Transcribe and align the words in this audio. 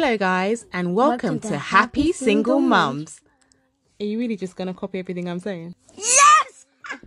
Hello, 0.00 0.16
guys, 0.16 0.64
and 0.72 0.94
welcome, 0.94 1.30
Welcome 1.30 1.40
to, 1.40 1.48
to 1.48 1.58
Happy 1.58 2.02
Happy 2.02 2.12
Single 2.12 2.58
Single 2.58 2.60
Mums. 2.60 3.20
Are 4.00 4.04
you 4.04 4.16
really 4.20 4.36
just 4.36 4.54
going 4.54 4.68
to 4.68 4.72
copy 4.72 5.00
everything 5.00 5.28
I'm 5.28 5.40
saying? 5.40 5.74
Yes! 5.96 6.66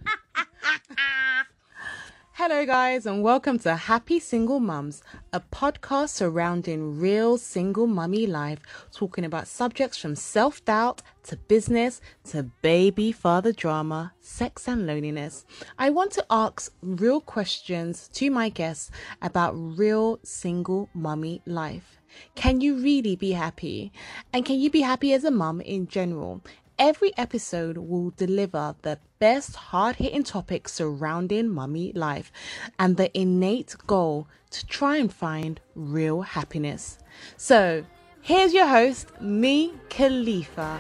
Hello, 2.34 2.66
guys, 2.66 3.06
and 3.06 3.24
welcome 3.24 3.60
to 3.60 3.78
Happy 3.78 4.20
Single 4.20 4.60
Mums, 4.60 5.04
a 5.32 5.40
podcast 5.40 6.10
surrounding 6.10 7.00
real 7.00 7.38
single 7.38 7.88
mummy 7.88 8.28
life, 8.28 8.60
talking 8.92 9.24
about 9.24 9.48
subjects 9.48 9.98
from 9.98 10.14
self 10.14 10.66
doubt 10.66 11.02
to 11.24 11.38
business 11.38 12.02
to 12.26 12.44
baby 12.62 13.14
father 13.14 13.54
drama, 13.54 14.12
sex, 14.20 14.68
and 14.68 14.86
loneliness. 14.86 15.46
I 15.80 15.92
want 15.92 16.12
to 16.12 16.26
ask 16.30 16.74
real 16.82 17.22
questions 17.22 18.10
to 18.16 18.30
my 18.30 18.50
guests 18.50 18.92
about 19.22 19.54
real 19.54 20.20
single 20.24 20.90
mummy 20.94 21.42
life. 21.46 22.01
Can 22.36 22.62
you 22.62 22.76
really 22.76 23.16
be 23.16 23.32
happy? 23.32 23.92
And 24.34 24.46
can 24.46 24.60
you 24.60 24.70
be 24.70 24.82
happy 24.82 25.14
as 25.14 25.24
a 25.24 25.32
mum 25.32 25.62
in 25.62 25.88
general? 25.88 26.42
Every 26.80 27.16
episode 27.18 27.78
will 27.78 28.12
deliver 28.12 28.76
the 28.82 29.00
best 29.20 29.56
hard 29.56 29.98
hitting 29.98 30.24
topics 30.24 30.74
surrounding 30.74 31.50
mummy 31.50 31.92
life 31.94 32.32
and 32.80 32.98
the 32.98 33.16
innate 33.18 33.76
goal 33.86 34.28
to 34.50 34.66
try 34.66 34.98
and 34.98 35.14
find 35.14 35.62
real 35.76 36.22
happiness. 36.22 36.98
So, 37.38 37.86
here's 38.22 38.54
your 38.54 38.68
host, 38.68 39.10
me, 39.22 39.74
Khalifa. 39.90 40.80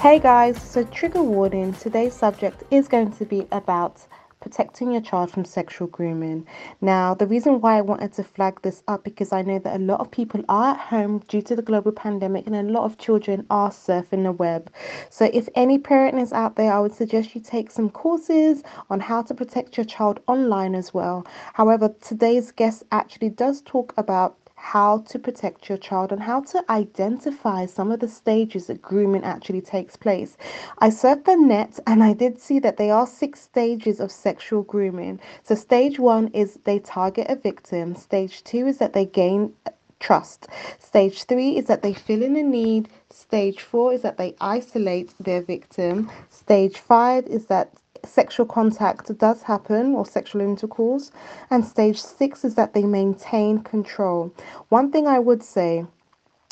Hey 0.00 0.18
guys, 0.18 0.58
so 0.62 0.82
trigger 0.84 1.22
warning 1.22 1.74
today's 1.74 2.14
subject 2.14 2.62
is 2.70 2.88
going 2.88 3.12
to 3.12 3.26
be 3.26 3.46
about 3.52 4.00
protecting 4.40 4.92
your 4.92 5.02
child 5.02 5.30
from 5.30 5.44
sexual 5.44 5.88
grooming. 5.88 6.46
Now, 6.80 7.12
the 7.12 7.26
reason 7.26 7.60
why 7.60 7.76
I 7.76 7.82
wanted 7.82 8.14
to 8.14 8.24
flag 8.24 8.62
this 8.62 8.82
up 8.88 9.04
because 9.04 9.30
I 9.30 9.42
know 9.42 9.58
that 9.58 9.76
a 9.76 9.84
lot 9.84 10.00
of 10.00 10.10
people 10.10 10.42
are 10.48 10.70
at 10.70 10.80
home 10.80 11.22
due 11.28 11.42
to 11.42 11.54
the 11.54 11.60
global 11.60 11.92
pandemic 11.92 12.46
and 12.46 12.56
a 12.56 12.62
lot 12.62 12.84
of 12.84 12.96
children 12.96 13.44
are 13.50 13.68
surfing 13.68 14.22
the 14.22 14.32
web. 14.32 14.70
So, 15.10 15.28
if 15.34 15.50
any 15.54 15.76
parent 15.78 16.18
is 16.18 16.32
out 16.32 16.56
there, 16.56 16.72
I 16.72 16.80
would 16.80 16.94
suggest 16.94 17.34
you 17.34 17.42
take 17.42 17.70
some 17.70 17.90
courses 17.90 18.62
on 18.88 19.00
how 19.00 19.20
to 19.20 19.34
protect 19.34 19.76
your 19.76 19.84
child 19.84 20.20
online 20.26 20.74
as 20.74 20.94
well. 20.94 21.26
However, 21.52 21.94
today's 22.00 22.52
guest 22.52 22.84
actually 22.90 23.28
does 23.28 23.60
talk 23.60 23.92
about 23.98 24.38
how 24.60 24.98
to 25.08 25.18
protect 25.18 25.68
your 25.68 25.78
child 25.78 26.12
and 26.12 26.22
how 26.22 26.40
to 26.42 26.62
identify 26.70 27.66
some 27.66 27.90
of 27.90 28.00
the 28.00 28.08
stages 28.08 28.66
that 28.66 28.82
grooming 28.82 29.24
actually 29.24 29.62
takes 29.62 29.96
place. 29.96 30.36
I 30.78 30.90
surfed 30.90 31.24
the 31.24 31.36
net 31.36 31.80
and 31.86 32.04
I 32.04 32.12
did 32.12 32.38
see 32.38 32.58
that 32.60 32.76
there 32.76 32.94
are 32.94 33.06
six 33.06 33.40
stages 33.40 34.00
of 34.00 34.12
sexual 34.12 34.62
grooming. 34.62 35.18
So, 35.44 35.54
stage 35.54 35.98
one 35.98 36.28
is 36.28 36.58
they 36.64 36.78
target 36.78 37.26
a 37.30 37.36
victim, 37.36 37.96
stage 37.96 38.44
two 38.44 38.66
is 38.66 38.78
that 38.78 38.92
they 38.92 39.06
gain 39.06 39.52
trust, 39.98 40.48
stage 40.78 41.24
three 41.24 41.56
is 41.56 41.66
that 41.66 41.82
they 41.82 41.94
fill 41.94 42.22
in 42.22 42.36
a 42.36 42.42
need, 42.42 42.88
stage 43.10 43.62
four 43.62 43.92
is 43.94 44.02
that 44.02 44.18
they 44.18 44.34
isolate 44.40 45.14
their 45.20 45.42
victim, 45.42 46.10
stage 46.30 46.78
five 46.78 47.26
is 47.26 47.46
that 47.46 47.72
sexual 48.04 48.46
contact 48.46 49.16
does 49.18 49.42
happen 49.42 49.94
or 49.94 50.06
sexual 50.06 50.40
intercourse 50.40 51.10
and 51.50 51.64
stage 51.64 52.00
6 52.00 52.44
is 52.44 52.54
that 52.54 52.74
they 52.74 52.82
maintain 52.82 53.60
control 53.60 54.34
one 54.68 54.90
thing 54.90 55.06
i 55.06 55.18
would 55.18 55.42
say 55.42 55.84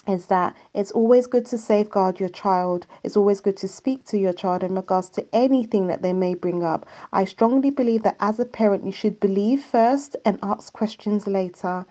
is 0.09 0.27
that 0.27 0.57
it's 0.75 0.91
always 0.93 1.27
good 1.27 1.45
to 1.47 1.59
safeguard 1.59 2.19
your 2.19 2.31
child. 2.31 2.87
It's 3.05 3.17
always 3.17 3.41
good 3.41 3.57
to 3.59 3.69
speak 3.69 4.05
to 4.07 4.19
your 4.19 4.33
child 4.33 4.63
in 4.63 4.75
regards 4.75 5.11
to 5.11 5.27
anything 5.35 5.87
that 5.89 6.03
they 6.03 6.13
may 6.13 6.35
bring 6.35 6.65
up. 6.65 6.87
I 7.13 7.27
strongly 7.27 7.71
believe 7.71 8.03
that 8.05 8.17
as 8.21 8.41
a 8.41 8.45
parent, 8.45 8.87
you 8.87 8.93
should 8.93 9.21
believe 9.21 9.63
first 9.63 10.17
and 10.25 10.39
ask 10.43 10.73
questions 10.73 11.27
later. 11.27 11.85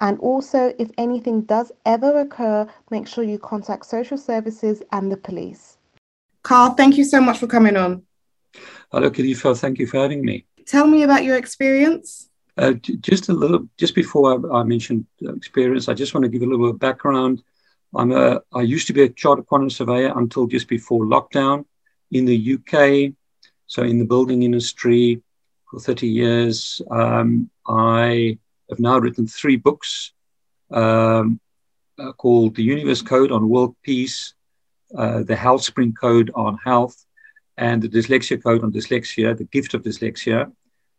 And 0.00 0.18
also, 0.20 0.72
if 0.78 0.90
anything 0.96 1.42
does 1.42 1.72
ever 1.84 2.20
occur, 2.20 2.66
make 2.90 3.08
sure 3.08 3.24
you 3.24 3.38
contact 3.38 3.86
social 3.86 4.18
services 4.18 4.82
and 4.92 5.10
the 5.10 5.16
police. 5.16 5.78
Carl, 6.42 6.74
thank 6.74 6.96
you 6.96 7.04
so 7.04 7.20
much 7.20 7.38
for 7.38 7.48
coming 7.48 7.76
on. 7.76 8.02
Hello, 8.92 9.10
Khalifa. 9.10 9.54
Thank 9.54 9.78
you 9.78 9.86
for 9.86 9.98
having 9.98 10.24
me. 10.24 10.46
Tell 10.66 10.86
me 10.86 11.02
about 11.02 11.24
your 11.24 11.36
experience. 11.36 12.30
Uh, 12.56 12.72
just 12.72 13.28
a 13.28 13.32
little, 13.32 13.68
just 13.76 13.94
before 13.94 14.52
I, 14.52 14.60
I 14.60 14.62
mention 14.62 15.06
experience, 15.20 15.88
I 15.88 15.94
just 15.94 16.14
want 16.14 16.24
to 16.24 16.30
give 16.30 16.42
a 16.42 16.46
little 16.46 16.66
bit 16.66 16.74
of 16.74 16.80
background. 16.80 17.42
I'm 17.94 18.12
a, 18.12 18.40
I 18.52 18.62
used 18.62 18.86
to 18.88 18.92
be 18.92 19.02
a 19.02 19.08
chartered 19.08 19.46
quantity 19.46 19.74
surveyor 19.74 20.12
until 20.16 20.46
just 20.46 20.68
before 20.68 21.04
lockdown 21.04 21.64
in 22.10 22.24
the 22.24 22.54
UK. 22.54 23.12
So 23.66 23.82
in 23.82 23.98
the 23.98 24.04
building 24.04 24.42
industry 24.42 25.22
for 25.70 25.80
30 25.80 26.08
years. 26.08 26.80
Um, 26.90 27.50
I 27.66 28.38
have 28.70 28.78
now 28.78 28.98
written 28.98 29.26
three 29.26 29.56
books 29.56 30.12
um, 30.70 31.40
uh, 31.98 32.12
called 32.12 32.56
The 32.56 32.62
Universe 32.62 33.02
Code 33.02 33.32
on 33.32 33.48
World 33.48 33.76
Peace, 33.82 34.34
uh, 34.96 35.22
The 35.22 35.36
Health 35.36 35.62
Spring 35.62 35.92
Code 35.92 36.30
on 36.34 36.58
Health, 36.58 37.05
and 37.58 37.82
the 37.82 37.88
Dyslexia 37.88 38.42
Code 38.42 38.62
on 38.62 38.72
Dyslexia, 38.72 39.36
The 39.36 39.44
Gift 39.44 39.74
of 39.74 39.82
Dyslexia. 39.82 40.52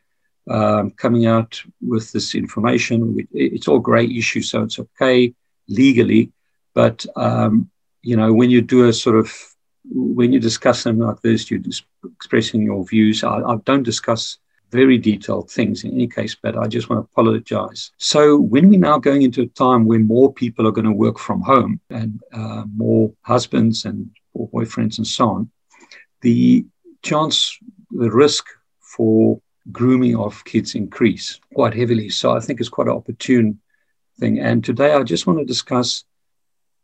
Um, 0.49 0.53
coming 0.57 1.25
out 1.25 1.61
with 1.61 2.11
this 2.11 2.33
information, 2.33 3.27
it's 3.31 3.67
all 3.67 3.79
grey 3.79 4.05
issue, 4.05 4.41
so 4.41 4.63
it's 4.63 4.79
okay 4.79 5.33
legally. 5.67 6.31
But 6.73 7.05
um, 7.15 7.69
you 8.01 8.15
know, 8.15 8.33
when 8.33 8.49
you 8.49 8.61
do 8.61 8.87
a 8.87 8.93
sort 8.93 9.17
of 9.17 9.29
when 9.91 10.31
you 10.31 10.39
discuss 10.39 10.83
them 10.83 10.99
like 10.99 11.21
this, 11.21 11.49
you're 11.49 11.61
expressing 12.15 12.61
your 12.61 12.85
views. 12.85 13.23
I, 13.23 13.39
I, 13.39 13.55
don't 13.65 13.83
discuss 13.83 14.37
very 14.71 14.97
detailed 14.97 15.49
things 15.49 15.83
in 15.83 15.91
any 15.91 16.07
case, 16.07 16.35
but 16.41 16.57
I 16.57 16.67
just 16.67 16.89
want 16.89 16.99
to 16.99 17.09
apologize. 17.11 17.91
So, 17.97 18.37
when 18.37 18.69
we're 18.69 18.79
now 18.79 18.99
going 18.99 19.23
into 19.23 19.41
a 19.41 19.47
time 19.47 19.85
where 19.85 19.99
more 19.99 20.31
people 20.31 20.67
are 20.67 20.71
going 20.71 20.85
to 20.85 20.91
work 20.91 21.17
from 21.17 21.41
home 21.41 21.79
and 21.89 22.19
uh, 22.33 22.63
more 22.75 23.11
husbands 23.23 23.85
and 23.85 24.09
boyfriends 24.35 24.97
and 24.97 25.07
so 25.07 25.29
on, 25.29 25.51
the 26.21 26.65
chance, 27.01 27.57
the 27.91 28.11
risk 28.11 28.45
for 28.79 29.41
grooming 29.71 30.15
of 30.15 30.43
kids 30.45 30.75
increase 30.75 31.39
quite 31.53 31.73
heavily. 31.73 32.09
So, 32.09 32.35
I 32.35 32.39
think 32.39 32.59
it's 32.59 32.69
quite 32.69 32.87
an 32.87 32.93
opportune 32.93 33.59
thing. 34.19 34.39
And 34.39 34.63
today, 34.63 34.93
I 34.93 35.01
just 35.03 35.25
want 35.25 35.39
to 35.39 35.45
discuss 35.45 36.03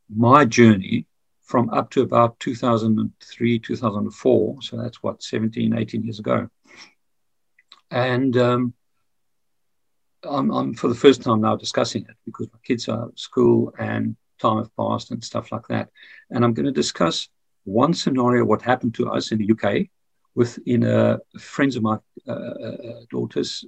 my 0.09 0.45
journey 0.45 1.05
from 1.45 1.69
up 1.69 1.91
to 1.91 2.01
about 2.01 2.39
2003, 2.39 3.59
2004. 3.59 4.61
So 4.61 4.77
that's 4.77 5.01
what, 5.01 5.23
17, 5.23 5.77
18 5.77 6.03
years 6.03 6.19
ago. 6.19 6.49
And 7.91 8.35
um, 8.35 8.73
I'm, 10.23 10.51
I'm, 10.51 10.73
for 10.73 10.87
the 10.87 10.95
first 10.95 11.21
time 11.21 11.41
now 11.41 11.55
discussing 11.55 12.03
it 12.09 12.15
because 12.25 12.47
my 12.51 12.59
kids 12.63 12.89
are 12.89 13.09
at 13.09 13.19
school 13.19 13.73
and 13.77 14.15
time 14.39 14.57
have 14.57 14.75
passed 14.75 15.11
and 15.11 15.23
stuff 15.23 15.51
like 15.51 15.67
that. 15.67 15.89
And 16.31 16.43
I'm 16.43 16.53
going 16.53 16.65
to 16.65 16.71
discuss 16.71 17.29
one 17.63 17.93
scenario, 17.93 18.43
what 18.43 18.63
happened 18.63 18.95
to 18.95 19.11
us 19.11 19.31
in 19.31 19.37
the 19.37 19.51
UK 19.51 19.87
within 20.33 20.83
a 20.83 21.19
friends 21.39 21.75
of 21.75 21.83
my 21.83 21.97
uh, 22.27 22.31
uh, 22.31 22.75
daughter's 23.11 23.65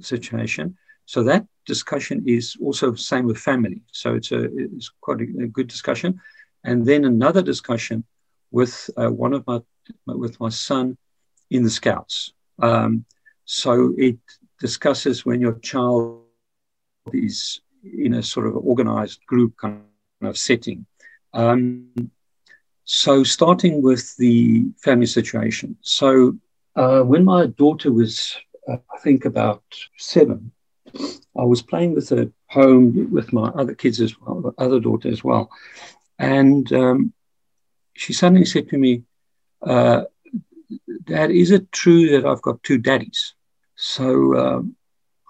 situation. 0.00 0.76
So 1.06 1.24
that 1.24 1.44
discussion 1.66 2.22
is 2.26 2.56
also 2.62 2.94
same 2.94 3.26
with 3.26 3.36
family. 3.36 3.82
So 3.90 4.14
it's 4.14 4.30
a 4.30 4.44
it's 4.56 4.90
quite 5.00 5.20
a, 5.20 5.24
a 5.42 5.48
good 5.48 5.66
discussion 5.66 6.20
and 6.64 6.86
then 6.86 7.04
another 7.04 7.42
discussion 7.42 8.04
with 8.50 8.90
uh, 8.96 9.08
one 9.08 9.32
of 9.32 9.46
my 9.46 9.60
with 10.06 10.38
my 10.40 10.48
son 10.48 10.96
in 11.50 11.62
the 11.62 11.70
scouts 11.70 12.32
um, 12.60 13.04
so 13.44 13.92
it 13.96 14.18
discusses 14.60 15.24
when 15.24 15.40
your 15.40 15.54
child 15.54 16.22
is 17.12 17.60
in 17.82 18.14
a 18.14 18.22
sort 18.22 18.46
of 18.46 18.56
organized 18.56 19.24
group 19.26 19.56
kind 19.56 19.82
of 20.22 20.36
setting. 20.36 20.86
Um, 21.32 21.88
so, 22.84 23.24
starting 23.24 23.82
with 23.82 24.16
the 24.16 24.64
family 24.82 25.06
situation. 25.06 25.76
So, 25.80 26.36
uh, 26.76 27.02
when 27.02 27.24
my 27.24 27.46
daughter 27.46 27.92
was, 27.92 28.36
uh, 28.68 28.76
I 28.94 28.98
think, 28.98 29.24
about 29.24 29.62
seven, 29.96 30.52
I 31.38 31.44
was 31.44 31.62
playing 31.62 31.94
with 31.94 32.08
her 32.10 32.30
home 32.48 33.10
with 33.12 33.32
my 33.32 33.48
other 33.50 33.74
kids 33.74 34.00
as 34.00 34.18
well, 34.20 34.54
other 34.58 34.80
daughter 34.80 35.08
as 35.08 35.22
well. 35.22 35.50
And 36.20 36.70
um, 36.72 37.12
she 37.94 38.12
suddenly 38.12 38.44
said 38.44 38.68
to 38.68 38.78
me, 38.78 39.04
uh, 39.62 40.02
Dad, 41.04 41.30
is 41.30 41.50
it 41.50 41.72
true 41.72 42.10
that 42.10 42.26
I've 42.28 42.42
got 42.42 42.62
two 42.62 42.78
daddies? 42.78 43.34
So 43.74 44.36
um, 44.38 44.76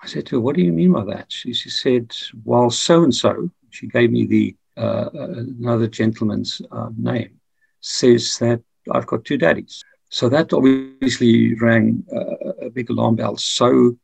I 0.03 0.09
said 0.09 0.27
to 0.27 0.37
her, 0.37 0.41
What 0.41 0.57
do 0.57 0.63
you 0.63 0.73
mean 0.73 0.93
by 0.93 1.05
that? 1.05 1.31
She, 1.31 1.55
she 1.55 1.71
said, 1.71 2.13
Well, 2.45 2.71
so 2.71 3.05
and 3.05 3.15
so, 3.15 3.51
she 3.71 3.87
gave 3.87 4.11
me 4.11 4.27
the 4.27 4.57
uh, 4.77 5.11
another 5.13 5.87
gentleman's 5.87 6.61
uh, 6.73 6.91
name, 6.97 7.41
says 7.81 8.39
that 8.39 8.61
I've 8.91 9.07
got 9.07 9.25
two 9.25 9.39
daddies. 9.39 9.85
So 10.09 10.29
that 10.31 10.53
obviously 10.53 11.55
rang 11.55 12.05
uh, 12.13 12.67
a 12.67 12.71
big 12.71 12.91
alarm 12.91 13.15
bell. 13.15 13.37
So 13.37 13.97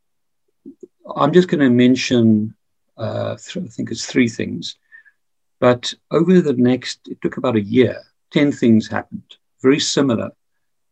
I'm 1.15 1.33
just 1.33 1.49
going 1.49 1.59
to 1.59 1.69
mention, 1.69 2.55
uh, 2.97 3.35
th- 3.35 3.65
I 3.65 3.67
think 3.67 3.91
it's 3.91 4.05
three 4.05 4.29
things. 4.29 4.77
But 5.59 5.93
over 6.11 6.39
the 6.41 6.53
next, 6.53 7.07
it 7.07 7.21
took 7.21 7.37
about 7.37 7.55
a 7.55 7.61
year, 7.61 8.01
10 8.31 8.51
things 8.51 8.87
happened, 8.87 9.37
very 9.61 9.79
similar. 9.79 10.31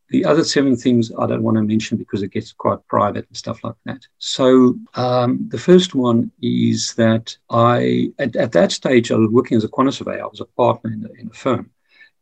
The 0.10 0.26
other 0.26 0.44
seven 0.44 0.76
things 0.76 1.12
I 1.18 1.26
don't 1.26 1.44
want 1.44 1.58
to 1.58 1.64
mention 1.64 1.98
because 1.98 2.22
it 2.22 2.32
gets 2.32 2.52
quite 2.52 2.86
private 2.88 3.28
and 3.28 3.38
stuff 3.38 3.64
like 3.64 3.76
that. 3.86 4.02
So 4.20 4.76
um, 4.94 5.48
the 5.50 5.58
first 5.58 5.96
one 5.96 6.32
is 6.42 6.94
that 6.96 7.36
I, 7.50 8.12
at, 8.20 8.36
at, 8.36 8.52
that 8.52 8.72
stage, 8.72 9.12
I 9.12 9.16
was 9.16 9.32
working 9.32 9.58
as 9.58 9.64
a 9.64 9.68
quantity 9.68 9.98
surveyor. 9.98 10.24
I 10.24 10.28
was 10.28 10.42
a 10.42 10.46
partner 10.46 10.92
in, 10.92 11.02
the, 11.02 11.12
in 11.14 11.28
a 11.28 11.34
firm. 11.34 11.72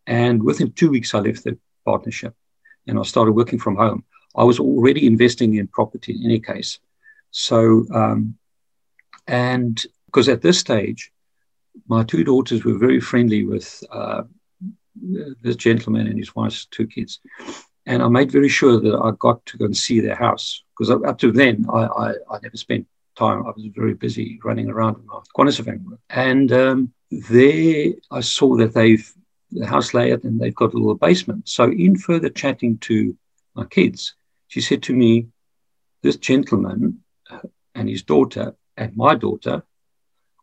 And 0.08 0.44
within 0.44 0.72
two 0.72 0.90
weeks, 0.90 1.14
I 1.14 1.20
left 1.20 1.44
the 1.44 1.58
partnership 1.86 2.36
and 2.88 2.98
I 2.98 3.04
started 3.04 3.34
working 3.34 3.60
from 3.60 3.76
home. 3.76 4.06
I 4.36 4.44
was 4.44 4.60
already 4.60 5.06
investing 5.06 5.56
in 5.56 5.68
property 5.68 6.16
in 6.16 6.24
any 6.26 6.40
case. 6.40 6.80
So, 7.32 7.86
um, 7.94 8.38
and 9.28 9.84
because 10.06 10.30
at 10.30 10.42
this 10.42 10.60
stage, 10.60 11.12
my 11.88 12.04
two 12.04 12.24
daughters 12.24 12.64
were 12.64 12.78
very 12.78 13.00
friendly 13.00 13.46
with 13.46 13.84
uh, 13.92 14.24
this 15.42 15.56
gentleman 15.56 16.08
and 16.08 16.18
his 16.18 16.36
wife's 16.36 16.66
two 16.66 16.88
kids. 16.88 17.20
And 17.86 18.02
I 18.02 18.08
made 18.08 18.32
very 18.32 18.50
sure 18.50 18.80
that 18.80 18.96
I 18.96 19.12
got 19.20 19.46
to 19.48 19.58
go 19.58 19.66
and 19.66 19.76
see 19.76 20.00
their 20.00 20.16
house 20.16 20.64
because 20.78 20.90
up 20.90 21.18
to 21.20 21.32
then 21.32 21.66
I, 21.72 21.86
I, 21.86 22.10
I, 22.32 22.40
never 22.42 22.56
spent 22.56 22.88
time. 23.18 23.46
I 23.46 23.52
was 23.52 23.66
very 23.76 23.94
busy 23.94 24.40
running 24.44 24.70
around 24.70 24.98
with 24.98 25.06
my 25.06 25.20
quantity 25.34 25.64
work. 25.64 26.00
And 26.10 26.52
um, 26.52 26.94
there 27.12 27.94
I 28.10 28.22
saw 28.22 28.56
that 28.58 28.74
they've, 28.74 29.12
the 29.52 29.68
house 29.68 29.94
layout 29.94 30.24
and 30.24 30.40
they've 30.40 30.56
got 30.56 30.74
a 30.74 30.78
little 30.78 30.96
basement. 30.96 31.50
So 31.50 31.66
in 31.66 31.98
further 31.98 32.30
chatting 32.30 32.78
to 32.80 33.18
my 33.56 33.66
kids, 33.66 34.16
she 34.48 34.62
said 34.62 34.82
to 34.84 34.94
me, 34.94 35.28
this 36.04 36.18
gentleman 36.18 37.00
and 37.76 37.90
his 37.90 38.04
daughter 38.04 38.56
and 38.78 38.96
my 38.96 39.16
daughter 39.16 39.64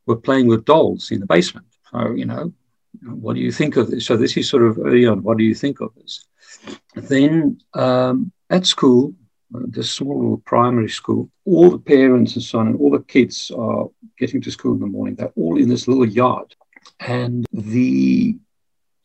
were 0.06 0.16
playing 0.16 0.46
with 0.46 0.64
dolls 0.64 1.10
in 1.10 1.20
the 1.20 1.26
basement. 1.26 1.66
So, 1.90 2.12
you 2.12 2.26
know, 2.26 2.52
what 3.02 3.34
do 3.34 3.40
you 3.40 3.52
think 3.52 3.76
of 3.76 3.90
this? 3.90 4.06
So 4.06 4.16
this 4.16 4.36
is 4.36 4.48
sort 4.48 4.62
of 4.62 4.78
early 4.78 5.06
on. 5.06 5.22
What 5.22 5.38
do 5.38 5.44
you 5.44 5.54
think 5.54 5.80
of 5.80 5.94
this? 5.94 6.26
Then 6.94 7.60
um, 7.74 8.32
at 8.50 8.66
school, 8.66 9.14
this 9.50 9.90
small 9.90 10.16
little 10.20 10.38
primary 10.38 10.88
school, 10.88 11.30
all 11.44 11.70
the 11.70 11.78
parents 11.78 12.34
and 12.36 12.44
so 12.44 12.58
on, 12.58 12.68
and 12.68 12.80
all 12.80 12.90
the 12.90 13.00
kids 13.00 13.50
are 13.50 13.88
getting 14.18 14.40
to 14.42 14.50
school 14.50 14.74
in 14.74 14.80
the 14.80 14.86
morning. 14.86 15.14
They're 15.14 15.32
all 15.36 15.58
in 15.58 15.68
this 15.68 15.88
little 15.88 16.06
yard, 16.06 16.54
and 17.00 17.46
the 17.52 18.38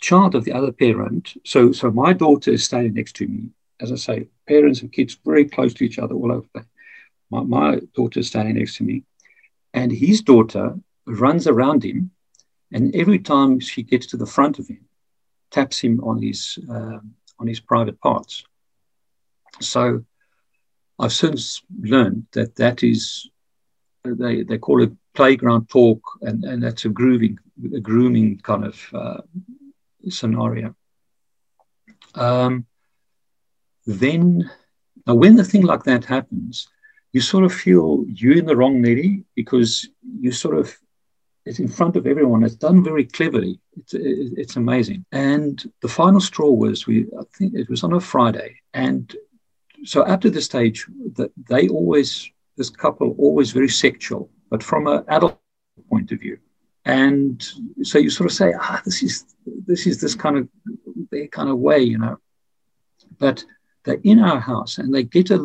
child 0.02 0.36
of 0.36 0.44
the 0.44 0.54
other 0.54 0.72
parent. 0.72 1.34
So, 1.46 1.72
so 1.72 1.90
my 1.92 2.14
daughter 2.14 2.52
is 2.52 2.64
standing 2.64 2.94
next 2.94 3.16
to 3.18 3.28
me. 3.28 3.50
As 3.80 3.92
I 3.92 3.96
say, 3.96 4.28
parents 4.48 4.82
and 4.82 4.92
kids 4.92 5.18
very 5.26 5.46
close 5.46 5.74
to 5.76 5.84
each 5.84 6.00
other 6.00 6.16
all 6.16 6.32
over. 6.32 6.66
My, 7.32 7.42
my 7.42 7.82
daughter 7.96 8.20
is 8.20 8.28
standing 8.28 8.56
next 8.56 8.78
to 8.78 8.84
me, 8.84 9.04
and 9.76 9.92
his 9.92 10.22
daughter 10.22 10.80
runs 11.06 11.46
around 11.48 11.84
him, 11.84 12.12
and 12.72 12.96
every 12.96 13.20
time 13.20 13.60
she 13.60 13.84
gets 13.84 14.08
to 14.08 14.18
the 14.18 14.26
front 14.26 14.58
of 14.58 14.68
him, 14.68 14.86
taps 15.52 15.80
him 15.80 16.00
on 16.04 16.22
his 16.22 16.58
um, 16.70 17.14
on 17.40 17.48
his 17.48 17.60
private 17.60 18.00
parts. 18.00 18.44
So 19.60 20.04
I've 20.98 21.14
since 21.14 21.62
learned 21.82 22.26
that 22.32 22.56
that 22.56 22.84
is 22.84 23.30
they 24.04 24.44
they 24.44 24.58
call 24.58 24.82
it 24.82 24.94
playground 25.14 25.70
talk, 25.70 26.02
and 26.22 26.44
and 26.46 26.64
that's 26.64 26.86
a 26.86 26.90
grooving 26.90 27.38
a 27.76 27.80
grooming 27.80 28.40
kind 28.40 28.66
of 28.66 28.78
uh, 28.94 29.22
scenario. 30.10 30.74
Um, 32.16 32.66
then 33.86 34.50
now 35.06 35.16
when 35.16 35.36
the 35.36 35.44
thing 35.44 35.64
like 35.64 35.84
that 35.84 36.06
happens, 36.06 36.70
you 37.16 37.22
sort 37.22 37.46
of 37.46 37.54
feel 37.54 38.04
you're 38.10 38.38
in 38.38 38.46
the 38.46 38.58
wrong, 38.58 38.82
Nelly, 38.82 39.24
because 39.36 39.88
you 40.20 40.34
sort 40.34 40.58
of 40.58 40.78
it's 41.46 41.60
in 41.60 41.70
front 41.70 41.96
of 41.96 42.08
everyone. 42.08 42.44
It's 42.44 42.56
done 42.68 42.84
very 42.84 43.06
cleverly. 43.06 43.58
It's, 43.78 43.94
it's 43.94 44.56
amazing. 44.58 45.06
And 45.14 45.64
the 45.82 45.88
final 45.88 46.20
straw 46.20 46.50
was 46.50 46.88
we. 46.88 47.06
I 47.18 47.24
think 47.38 47.54
it 47.54 47.70
was 47.70 47.86
on 47.86 47.94
a 47.94 48.02
Friday, 48.02 48.60
and 48.74 49.16
so 49.86 50.02
up 50.02 50.20
to 50.22 50.30
the 50.30 50.42
stage 50.42 50.86
that 51.14 51.32
they 51.48 51.70
always 51.70 52.30
this 52.58 52.70
couple 52.70 53.16
always 53.18 53.52
very 53.52 53.70
sexual, 53.70 54.30
but 54.50 54.62
from 54.62 54.86
an 54.88 55.06
adult 55.08 55.40
point 55.90 56.12
of 56.12 56.20
view. 56.20 56.38
And 56.84 57.42
so 57.84 57.98
you 57.98 58.10
sort 58.10 58.30
of 58.30 58.36
say, 58.36 58.54
ah, 58.60 58.82
this 58.84 59.02
is 59.04 59.24
this 59.66 59.88
is 59.88 60.02
this 60.02 60.16
kind 60.16 60.38
of 60.38 60.50
their 61.12 61.28
kind 61.28 61.50
of 61.50 61.60
way, 61.60 61.80
you 61.80 61.98
know. 61.98 62.18
But 63.18 63.46
they're 63.86 64.02
in 64.04 64.20
our 64.20 64.42
house 64.42 64.80
and 64.80 64.94
they 64.94 65.04
get 65.04 65.32
a. 65.32 65.38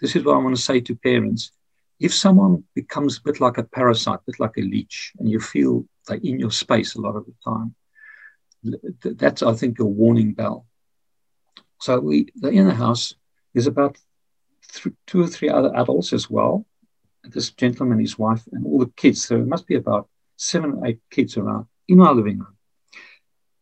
This 0.00 0.16
is 0.16 0.24
what 0.24 0.34
I 0.34 0.38
want 0.38 0.56
to 0.56 0.62
say 0.62 0.80
to 0.80 0.94
parents 0.96 1.52
if 2.00 2.14
someone 2.14 2.64
becomes 2.74 3.18
a 3.18 3.22
bit 3.22 3.40
like 3.40 3.58
a 3.58 3.62
parasite, 3.62 4.20
a 4.20 4.22
bit 4.26 4.40
like 4.40 4.56
a 4.56 4.62
leech, 4.62 5.12
and 5.18 5.28
you 5.28 5.38
feel 5.38 5.84
they're 6.08 6.16
in 6.16 6.40
your 6.40 6.50
space 6.50 6.94
a 6.94 7.00
lot 7.00 7.14
of 7.14 7.26
the 7.26 7.34
time, 7.44 7.74
that's, 9.02 9.42
I 9.42 9.52
think, 9.52 9.78
a 9.78 9.84
warning 9.84 10.32
bell. 10.32 10.66
So 11.80 12.00
we, 12.00 12.28
the 12.34 12.74
house. 12.74 13.14
There's 13.52 13.66
about 13.66 13.98
th- 14.72 14.94
two 15.06 15.22
or 15.22 15.26
three 15.26 15.48
other 15.48 15.74
adults 15.76 16.12
as 16.12 16.30
well. 16.30 16.66
This 17.24 17.50
gentleman, 17.50 17.98
his 17.98 18.18
wife, 18.18 18.42
and 18.52 18.64
all 18.64 18.78
the 18.78 18.92
kids. 18.96 19.26
So 19.26 19.36
it 19.36 19.46
must 19.46 19.66
be 19.66 19.74
about 19.74 20.08
seven 20.36 20.72
or 20.72 20.86
eight 20.86 21.00
kids 21.10 21.36
around 21.36 21.66
in 21.88 22.00
our 22.00 22.14
living 22.14 22.38
room. 22.38 22.56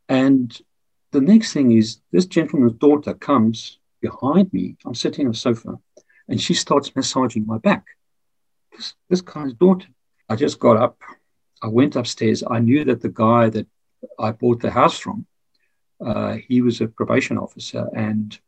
And 0.09 0.57
the 1.11 1.21
next 1.21 1.53
thing 1.53 1.73
is 1.73 2.01
this 2.13 2.27
gentleman's 2.27 2.75
daughter 2.75 3.15
comes 3.15 3.79
behind 4.01 4.53
me. 4.53 4.77
I'm 4.85 4.95
sitting 4.95 5.27
on 5.27 5.33
a 5.33 5.37
sofa, 5.37 5.79
and 6.29 6.41
she 6.41 6.55
starts 6.55 6.95
massaging 6.95 7.47
my 7.47 7.59
back 7.59 7.85
this, 8.79 8.95
this 9.11 9.21
guy's 9.21 9.53
daughter. 9.53 9.89
I 10.29 10.37
just 10.37 10.59
got 10.59 10.77
up. 10.77 10.99
I 11.63 11.69
went 11.69 11.97
upstairs. 11.97 12.43
I 12.49 12.61
knew 12.61 12.85
that 12.85 13.03
the 13.03 13.09
guy 13.09 13.51
that 13.51 13.67
I 14.19 14.33
bought 14.33 14.61
the 14.61 14.71
house 14.71 14.99
from, 14.99 15.27
uh, 16.05 16.35
he 16.35 16.63
was 16.63 16.81
a 16.81 16.87
probation 16.87 17.37
officer, 17.37 17.89
and 17.95 18.39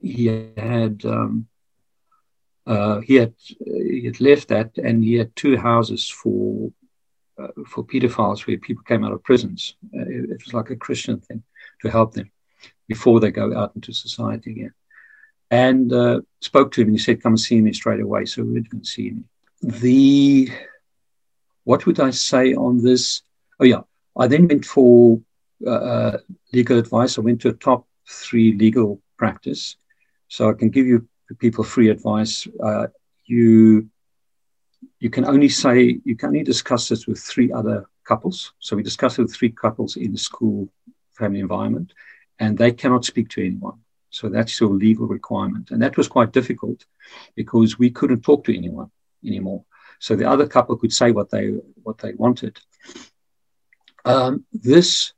he 0.00 0.26
had 0.56 1.04
um, 1.04 1.46
uh, 2.66 3.00
he 3.00 3.16
had 3.16 3.34
he 3.64 4.04
had 4.06 4.20
left 4.20 4.48
that, 4.48 4.78
and 4.78 5.04
he 5.04 5.14
had 5.14 5.36
two 5.36 5.56
houses 5.56 6.08
for 6.08 6.72
uh, 7.38 7.48
for 7.66 7.84
pedophiles 7.84 8.46
where 8.46 8.56
people 8.56 8.84
came 8.84 9.04
out 9.04 9.12
of 9.12 9.22
prisons. 9.22 9.76
Uh, 9.94 10.02
it, 10.02 10.30
it, 10.30 10.42
was 10.44 10.54
like 10.54 10.70
a 10.70 10.76
Christian 10.76 11.20
thing 11.20 11.42
to 11.82 11.90
help 11.90 12.14
them 12.14 12.30
before 12.88 13.20
they 13.20 13.30
go 13.30 13.56
out 13.56 13.72
into 13.74 13.92
society 13.92 14.52
again. 14.52 14.72
And 15.52 15.92
uh, 15.92 16.22
spoke 16.40 16.72
to 16.72 16.80
him, 16.80 16.88
and 16.88 16.96
he 16.96 17.02
said, 17.02 17.22
"Come 17.22 17.34
and 17.34 17.40
see 17.40 17.60
me 17.60 17.72
straight 17.72 18.00
away." 18.00 18.24
So 18.24 18.42
we 18.42 18.60
didn't 18.60 18.86
see 18.86 19.08
him 19.10 19.28
the 19.62 20.50
what 21.64 21.86
would 21.86 22.00
I 22.00 22.10
say 22.10 22.54
on 22.54 22.82
this? 22.82 23.22
Oh 23.60 23.64
yeah, 23.64 23.82
I 24.16 24.26
then 24.26 24.48
went 24.48 24.64
for 24.64 25.20
uh, 25.64 25.70
uh, 25.70 26.18
legal 26.52 26.78
advice. 26.78 27.16
I 27.16 27.20
went 27.20 27.40
to 27.42 27.50
a 27.50 27.52
top 27.52 27.86
three 28.08 28.52
legal 28.52 29.00
practice, 29.16 29.76
so 30.28 30.50
I 30.50 30.54
can 30.54 30.70
give 30.70 30.86
you 30.86 31.06
people 31.38 31.64
free 31.64 31.88
advice. 31.88 32.48
Uh, 32.62 32.88
you 33.26 33.88
you 34.98 35.10
can 35.10 35.24
only 35.24 35.48
say 35.48 36.00
you 36.04 36.16
can 36.16 36.28
only 36.28 36.42
discuss 36.42 36.88
this 36.88 37.06
with 37.06 37.20
three 37.20 37.52
other 37.52 37.86
couples. 38.04 38.52
So 38.58 38.76
we 38.76 38.82
discussed 38.82 39.20
it 39.20 39.22
with 39.22 39.34
three 39.34 39.50
couples 39.50 39.96
in 39.96 40.12
the 40.12 40.18
school 40.18 40.68
family 41.12 41.38
environment, 41.38 41.92
and 42.40 42.58
they 42.58 42.72
cannot 42.72 43.04
speak 43.04 43.28
to 43.30 43.46
anyone. 43.46 43.81
So 44.12 44.28
that's 44.28 44.60
your 44.60 44.70
legal 44.70 45.06
requirement, 45.08 45.70
and 45.72 45.82
that 45.82 45.96
was 45.96 46.06
quite 46.06 46.32
difficult 46.32 46.84
because 47.34 47.78
we 47.78 47.90
couldn't 47.90 48.22
talk 48.22 48.44
to 48.44 48.56
anyone 48.56 48.90
anymore. 49.26 49.64
So 49.98 50.16
the 50.16 50.28
other 50.28 50.46
couple 50.46 50.76
could 50.76 50.92
say 50.92 51.12
what 51.12 51.30
they 51.30 51.46
what 51.82 51.98
they 51.98 52.12
wanted. 52.12 52.60
Um, 54.04 54.44
this, 54.52 55.14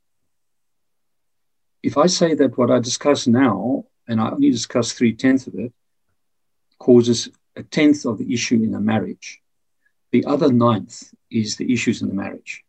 if 1.83 1.97
I 1.97 2.07
say 2.07 2.35
that 2.35 2.57
what 2.57 2.71
I 2.71 2.79
discuss 2.79 3.27
now, 3.27 3.85
and 4.07 4.21
I 4.21 4.29
only 4.29 4.51
discuss 4.51 4.93
three 4.93 5.13
tenths 5.13 5.47
of 5.47 5.55
it, 5.55 5.73
causes 6.79 7.29
a 7.55 7.63
tenth 7.63 8.05
of 8.05 8.17
the 8.17 8.33
issue 8.33 8.63
in 8.63 8.73
a 8.73 8.79
marriage. 8.79 9.41
The 10.11 10.25
other 10.25 10.51
ninth 10.51 11.13
is 11.29 11.57
the 11.57 11.71
issues 11.73 12.01
in 12.01 12.07
the 12.07 12.13
marriage. 12.13 12.63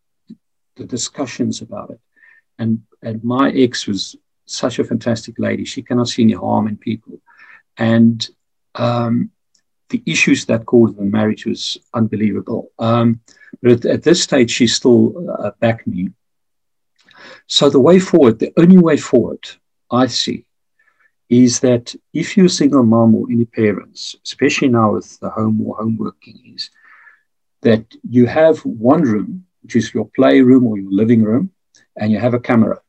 the 0.76 0.84
discussions 0.84 1.62
about 1.62 1.90
it. 1.90 2.00
And, 2.58 2.82
and 3.02 3.22
my 3.24 3.50
ex 3.50 3.86
was 3.86 4.16
such 4.46 4.78
a 4.78 4.84
fantastic 4.84 5.38
lady. 5.38 5.64
She 5.64 5.82
cannot 5.82 6.08
see 6.08 6.22
any 6.22 6.32
harm 6.32 6.68
in 6.68 6.76
people. 6.76 7.20
And 7.76 8.26
um, 8.74 9.30
the 9.90 10.02
issues 10.06 10.46
that 10.46 10.66
caused 10.66 10.96
the 10.96 11.02
marriage 11.02 11.46
was 11.46 11.78
unbelievable. 11.94 12.70
Um, 12.78 13.20
but 13.62 13.72
at, 13.72 13.84
at, 13.86 14.02
this 14.02 14.22
stage, 14.22 14.50
she 14.50 14.66
still 14.66 15.30
uh, 15.30 15.50
me. 15.86 16.10
So 17.46 17.70
the 17.70 17.80
way 17.80 17.98
forward, 17.98 18.38
the 18.38 18.52
only 18.56 18.78
way 18.78 18.96
forward 18.96 19.48
I 19.90 20.06
see 20.06 20.46
is 21.28 21.60
that 21.60 21.94
if 22.12 22.36
you're 22.36 22.46
a 22.46 22.50
single 22.50 22.84
mom 22.84 23.14
or 23.14 23.26
any 23.30 23.44
parents, 23.44 24.16
especially 24.24 24.68
now 24.68 24.92
with 24.92 25.18
the 25.20 25.30
home 25.30 25.60
or 25.60 25.76
home 25.76 25.96
working, 25.96 26.54
is 26.54 26.70
that 27.62 27.84
you 28.08 28.26
have 28.26 28.58
one 28.60 29.02
room, 29.02 29.44
which 29.62 29.74
is 29.74 29.92
your 29.92 30.08
playroom 30.14 30.66
or 30.66 30.78
your 30.78 30.90
living 30.90 31.22
room, 31.22 31.50
and 31.96 32.12
you 32.12 32.18
have 32.18 32.34
a 32.34 32.40
camera. 32.40 32.80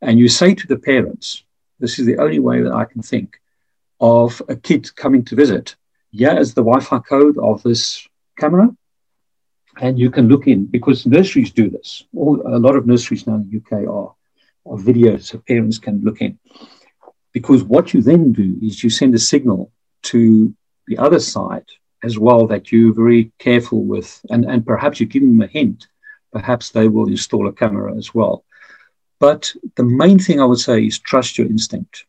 And 0.00 0.18
you 0.18 0.28
say 0.28 0.54
to 0.54 0.66
the 0.66 0.78
parents, 0.78 1.44
this 1.80 1.98
is 1.98 2.06
the 2.06 2.18
only 2.18 2.38
way 2.38 2.62
that 2.62 2.72
I 2.72 2.84
can 2.84 3.02
think 3.02 3.40
of 4.00 4.40
a 4.48 4.56
kid 4.56 4.94
coming 4.96 5.24
to 5.26 5.34
visit. 5.34 5.76
Here 6.10 6.36
is 6.38 6.54
the 6.54 6.62
Wi 6.62 6.80
Fi 6.80 6.98
code 7.00 7.36
of 7.38 7.62
this 7.62 8.06
camera. 8.38 8.68
And 9.80 9.98
you 9.98 10.10
can 10.10 10.28
look 10.28 10.46
in 10.46 10.66
because 10.66 11.06
nurseries 11.06 11.52
do 11.52 11.70
this. 11.70 12.04
All, 12.16 12.42
a 12.44 12.58
lot 12.58 12.74
of 12.74 12.86
nurseries 12.86 13.26
now 13.26 13.36
in 13.36 13.48
the 13.48 13.58
UK 13.58 13.86
are, 13.88 14.14
are 14.66 14.78
videos 14.78 15.24
so 15.24 15.38
parents 15.38 15.78
can 15.78 16.00
look 16.02 16.20
in. 16.20 16.38
Because 17.32 17.62
what 17.62 17.94
you 17.94 18.02
then 18.02 18.32
do 18.32 18.56
is 18.60 18.82
you 18.82 18.90
send 18.90 19.14
a 19.14 19.18
signal 19.18 19.70
to 20.04 20.52
the 20.86 20.98
other 20.98 21.20
side 21.20 21.66
as 22.02 22.18
well 22.18 22.46
that 22.46 22.72
you're 22.72 22.94
very 22.94 23.30
careful 23.38 23.84
with, 23.84 24.20
and, 24.30 24.44
and 24.44 24.66
perhaps 24.66 25.00
you 25.00 25.06
give 25.06 25.22
them 25.22 25.40
a 25.40 25.46
hint. 25.46 25.86
Perhaps 26.32 26.70
they 26.70 26.88
will 26.88 27.08
install 27.08 27.48
a 27.48 27.52
camera 27.52 27.96
as 27.96 28.14
well. 28.14 28.44
But 29.20 29.52
the 29.76 29.84
main 29.84 30.18
thing 30.18 30.40
I 30.40 30.44
would 30.44 30.60
say 30.60 30.86
is 30.86 30.98
trust 30.98 31.38
your 31.38 31.48
instinct. 31.48 32.04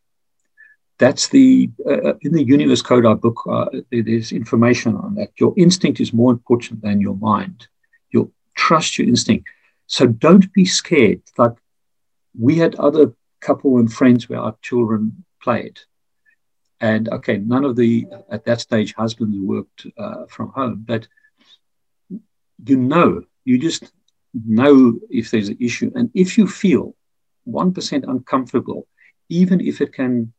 That's 0.98 1.28
the 1.28 1.70
uh, 1.86 2.14
in 2.20 2.32
the 2.32 2.44
Universe 2.44 2.82
Code 2.82 3.06
our 3.06 3.16
book. 3.16 3.42
Uh, 3.48 3.66
there's 3.90 4.32
information 4.32 4.94
on 4.96 5.14
that. 5.14 5.30
Your 5.38 5.54
instinct 5.56 5.98
is 5.98 6.12
more 6.12 6.30
important 6.30 6.82
than 6.82 7.00
your 7.00 7.16
mind. 7.16 7.66
You 8.10 8.32
trust 8.54 8.98
your 8.98 9.08
instinct. 9.08 9.48
So 9.86 10.06
don't 10.06 10.52
be 10.52 10.66
scared. 10.66 11.22
Like 11.38 11.56
we 12.38 12.56
had 12.56 12.74
other 12.76 13.12
couple 13.40 13.78
and 13.78 13.92
friends 13.92 14.28
where 14.28 14.40
our 14.40 14.54
children 14.62 15.24
played, 15.42 15.80
and 16.80 17.08
okay, 17.08 17.38
none 17.38 17.64
of 17.64 17.76
the 17.76 18.06
at 18.30 18.44
that 18.44 18.60
stage 18.60 18.94
husbands 18.94 19.36
worked 19.40 19.86
uh, 19.98 20.26
from 20.28 20.50
home, 20.50 20.84
but 20.86 21.08
you 22.66 22.76
know, 22.76 23.22
you 23.44 23.58
just 23.58 23.90
know 24.46 24.98
if 25.08 25.30
there's 25.30 25.48
an 25.48 25.56
issue, 25.60 25.90
and 25.94 26.10
if 26.14 26.36
you 26.36 26.46
feel 26.46 26.94
1% 27.52 28.08
uncomfortable, 28.08 28.86
even 29.28 29.60
if 29.60 29.80
it 29.80 29.92
can 29.92 30.32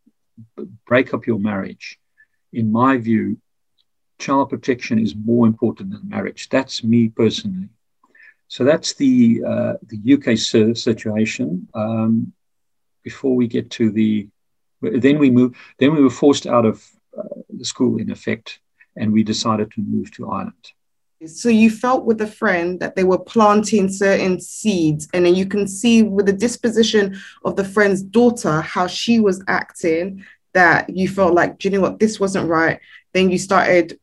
break 0.86 1.13
up 1.13 1.27
your 1.27 1.39
marriage, 1.39 2.00
in 2.53 2.72
my 2.72 2.98
view, 2.98 3.38
child 4.20 4.50
protection 4.50 5.00
is 5.00 5.15
more 5.15 5.48
important 5.48 5.91
than 5.91 6.08
marriage. 6.08 6.50
That's 6.50 6.84
me 6.84 7.10
personally. 7.10 7.70
So 8.48 8.63
that's 8.63 8.94
the 8.96 9.41
uh, 9.48 9.74
the 9.88 10.00
UK 10.15 10.38
situation. 10.77 11.68
Um, 11.74 12.34
before 13.03 13.36
we 13.36 13.48
get 13.48 13.72
to 13.72 13.91
the, 13.91 14.27
then 14.82 15.18
we 15.20 15.32
move. 15.32 15.56
Then 15.80 15.94
we 15.96 16.03
were 16.03 16.10
forced 16.10 16.46
out 16.46 16.65
of 16.65 16.86
uh, 17.18 17.41
the 17.50 17.65
school 17.65 17.98
in 17.98 18.12
effect, 18.12 18.60
and 18.96 19.12
we 19.12 19.24
decided 19.24 19.72
to 19.72 19.82
move 19.82 20.12
to 20.15 20.30
Ireland. 20.30 20.65
So 21.28 21.50
you 21.50 21.70
felt 21.70 22.06
with 22.06 22.20
a 22.22 22.28
friend 22.28 22.80
that 22.80 22.96
they 22.96 23.04
were 23.04 23.20
planting 23.20 23.90
certain 23.90 24.40
seeds, 24.40 25.08
and 25.13 25.25
then 25.25 25.36
you 25.36 25.46
can 25.46 25.68
see 25.68 26.01
with 26.01 26.25
the 26.25 26.34
disposition 26.34 27.20
of 27.46 27.56
the 27.56 27.63
friend's 27.63 28.01
daughter 28.01 28.62
how 28.62 28.88
she 28.88 29.20
was 29.20 29.44
acting 29.48 30.25
that 30.54 30.90
you 30.90 31.08
felt 31.08 31.34
like, 31.34 31.60
do 31.60 31.70
you 31.70 31.75
know 31.75 31.82
what, 31.82 32.00
this 32.00 32.20
wasn't 32.20 32.50
right. 32.50 32.80
Then 33.13 33.30
you 33.30 33.38
started, 33.38 34.00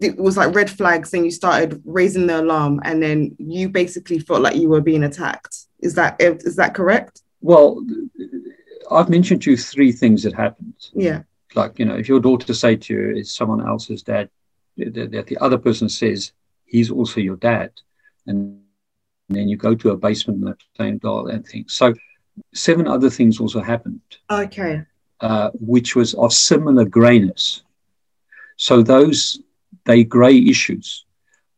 it 0.00 0.16
was 0.16 0.36
like 0.36 0.54
red 0.54 0.70
flags, 0.70 1.12
and 1.14 1.24
you 1.24 1.32
started 1.32 1.82
raising 1.84 2.28
the 2.28 2.40
alarm, 2.40 2.80
and 2.84 3.02
then 3.02 3.34
you 3.38 3.68
basically 3.68 4.20
felt 4.20 4.42
like 4.42 4.56
you 4.56 4.68
were 4.68 4.80
being 4.80 5.02
attacked. 5.02 5.66
Is 5.80 5.94
that 5.94 6.20
is 6.20 6.56
that 6.56 6.74
correct? 6.74 7.22
Well, 7.40 7.84
I've 8.90 9.08
mentioned 9.08 9.42
to 9.42 9.50
you 9.50 9.56
three 9.56 9.92
things 9.92 10.22
that 10.22 10.34
happened. 10.34 10.74
Yeah. 10.92 11.22
Like, 11.54 11.78
you 11.78 11.86
know, 11.86 11.96
if 11.96 12.08
your 12.08 12.20
daughter 12.20 12.54
say 12.54 12.76
to 12.76 12.94
you, 12.94 13.16
is 13.16 13.34
someone 13.34 13.66
else's 13.66 14.02
dad, 14.02 14.28
that 14.84 15.26
the 15.26 15.38
other 15.38 15.58
person 15.58 15.88
says 15.88 16.32
he's 16.64 16.90
also 16.90 17.20
your 17.20 17.36
dad, 17.36 17.72
and 18.26 18.60
then 19.28 19.48
you 19.48 19.56
go 19.56 19.74
to 19.74 19.90
a 19.90 19.96
basement 19.96 20.38
and 20.38 20.48
they're 20.48 20.56
playing 20.76 20.98
doll 20.98 21.28
and 21.28 21.46
things. 21.46 21.74
So 21.74 21.94
seven 22.54 22.86
other 22.86 23.10
things 23.10 23.40
also 23.40 23.60
happened. 23.60 24.00
Okay. 24.30 24.82
Uh, 25.20 25.50
which 25.54 25.94
was 25.94 26.14
of 26.14 26.32
similar 26.32 26.84
grayness. 26.84 27.62
So 28.56 28.82
those 28.82 29.40
they 29.84 30.04
grey 30.04 30.38
issues. 30.38 31.04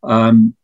Um, 0.02 0.54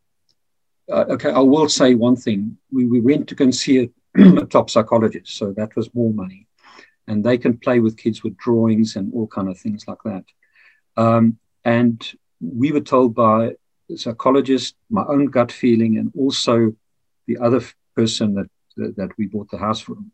uh, 0.91 1.05
okay, 1.11 1.31
I 1.31 1.41
will 1.41 1.69
say 1.69 1.95
one 1.95 2.17
thing. 2.17 2.57
We, 2.73 2.87
we 2.87 3.01
went 3.01 3.29
to 3.29 3.35
go 3.35 3.45
and 3.45 3.55
see 3.55 3.85
a, 3.85 3.89
a 4.43 4.47
top 4.47 4.71
psychologist, 4.71 5.37
so 5.37 5.53
that 5.53 5.77
was 5.77 5.95
more 5.95 6.13
money, 6.13 6.47
and 7.07 7.23
they 7.23 7.39
can 7.39 7.59
play 7.59 7.81
with 7.81 7.97
kids 7.97 8.23
with 8.23 8.37
drawings 8.37 8.97
and 8.97 9.13
all 9.13 9.27
kind 9.27 9.49
of 9.49 9.59
things 9.59 9.87
like 9.87 10.03
that. 10.05 10.25
Um, 10.97 11.39
and 11.65 12.03
we 12.41 12.73
were 12.73 12.81
told 12.81 13.15
by 13.15 13.53
a 13.91 13.97
psychologist, 13.97 14.75
my 14.91 15.05
own 15.09 15.27
gut 15.27 15.51
feeling, 15.51 15.99
and 15.99 16.13
also 16.17 16.75
the 17.27 17.39
other 17.39 17.63
person 17.95 18.35
that 18.35 18.49
that 18.77 19.11
we 19.19 19.27
bought 19.27 19.51
the 19.51 19.59
house 19.59 19.81
from, 19.81 20.13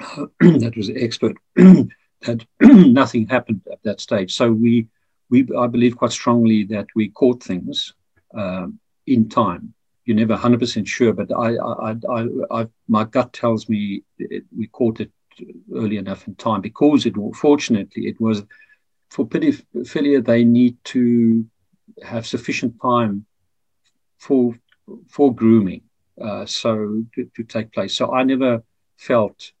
that 0.40 0.74
was 0.76 0.88
an 0.88 0.98
expert, 0.98 1.36
that 1.56 2.44
nothing 2.60 3.26
happened 3.26 3.60
at 3.70 3.82
that 3.84 4.00
stage. 4.00 4.34
So 4.34 4.50
we, 4.50 4.88
we, 5.30 5.46
I 5.56 5.66
believe 5.66 5.96
quite 5.96 6.12
strongly 6.12 6.64
that 6.64 6.86
we 6.94 7.10
caught 7.10 7.42
things 7.42 7.94
um, 8.34 8.78
in 9.06 9.28
time. 9.28 9.74
You're 10.04 10.16
never 10.16 10.36
100% 10.36 10.86
sure, 10.86 11.12
but 11.12 11.30
I, 11.32 11.56
I, 11.56 11.94
I, 12.10 12.26
I, 12.50 12.66
my 12.88 13.04
gut 13.04 13.32
tells 13.32 13.68
me 13.68 14.02
it, 14.18 14.44
we 14.56 14.66
caught 14.66 15.00
it 15.00 15.12
early 15.74 15.98
enough 15.98 16.26
in 16.26 16.34
time 16.34 16.60
because 16.60 17.06
it, 17.06 17.14
fortunately, 17.34 18.08
it 18.08 18.20
was 18.20 18.42
for 19.10 19.26
pedophilia, 19.26 20.24
they 20.24 20.44
need 20.44 20.76
to 20.84 21.44
have 22.02 22.26
sufficient 22.26 22.80
time 22.80 23.26
for 24.18 24.54
for 25.08 25.34
grooming, 25.34 25.82
uh, 26.20 26.46
so 26.46 27.04
to, 27.14 27.30
to, 27.36 27.44
take 27.44 27.72
place. 27.72 27.94
So 27.96 28.12
I 28.12 28.24
never 28.24 28.62
felt 28.96 29.52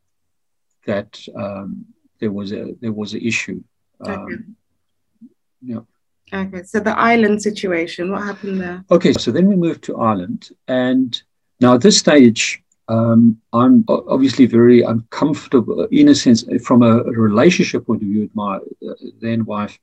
that 0.86 1.20
um, 1.36 1.86
there 2.18 2.32
was 2.32 2.52
a 2.52 2.74
there 2.80 2.92
was 2.92 3.14
an 3.14 3.20
issue. 3.20 3.62
Um, 4.00 4.12
Okay. 4.12 4.36
yeah. 5.62 5.80
Okay. 6.32 6.62
So 6.62 6.80
the 6.80 6.96
Ireland 6.96 7.42
situation, 7.42 8.10
what 8.10 8.22
happened 8.22 8.60
there? 8.60 8.84
Okay, 8.90 9.12
so 9.12 9.30
then 9.30 9.46
we 9.46 9.56
moved 9.56 9.82
to 9.84 9.96
Ireland, 9.96 10.50
and 10.68 11.20
now 11.60 11.74
at 11.74 11.82
this 11.82 11.98
stage, 11.98 12.62
um, 12.90 13.40
I'm 13.52 13.84
obviously 13.88 14.46
very 14.46 14.82
uncomfortable 14.82 15.84
in 15.92 16.08
a 16.08 16.14
sense 16.14 16.44
from 16.64 16.82
a 16.82 17.04
relationship 17.04 17.86
point 17.86 18.02
of 18.02 18.08
view 18.08 18.22
with 18.22 18.34
my 18.34 18.56
uh, 18.56 18.94
then 19.20 19.44
wife, 19.44 19.78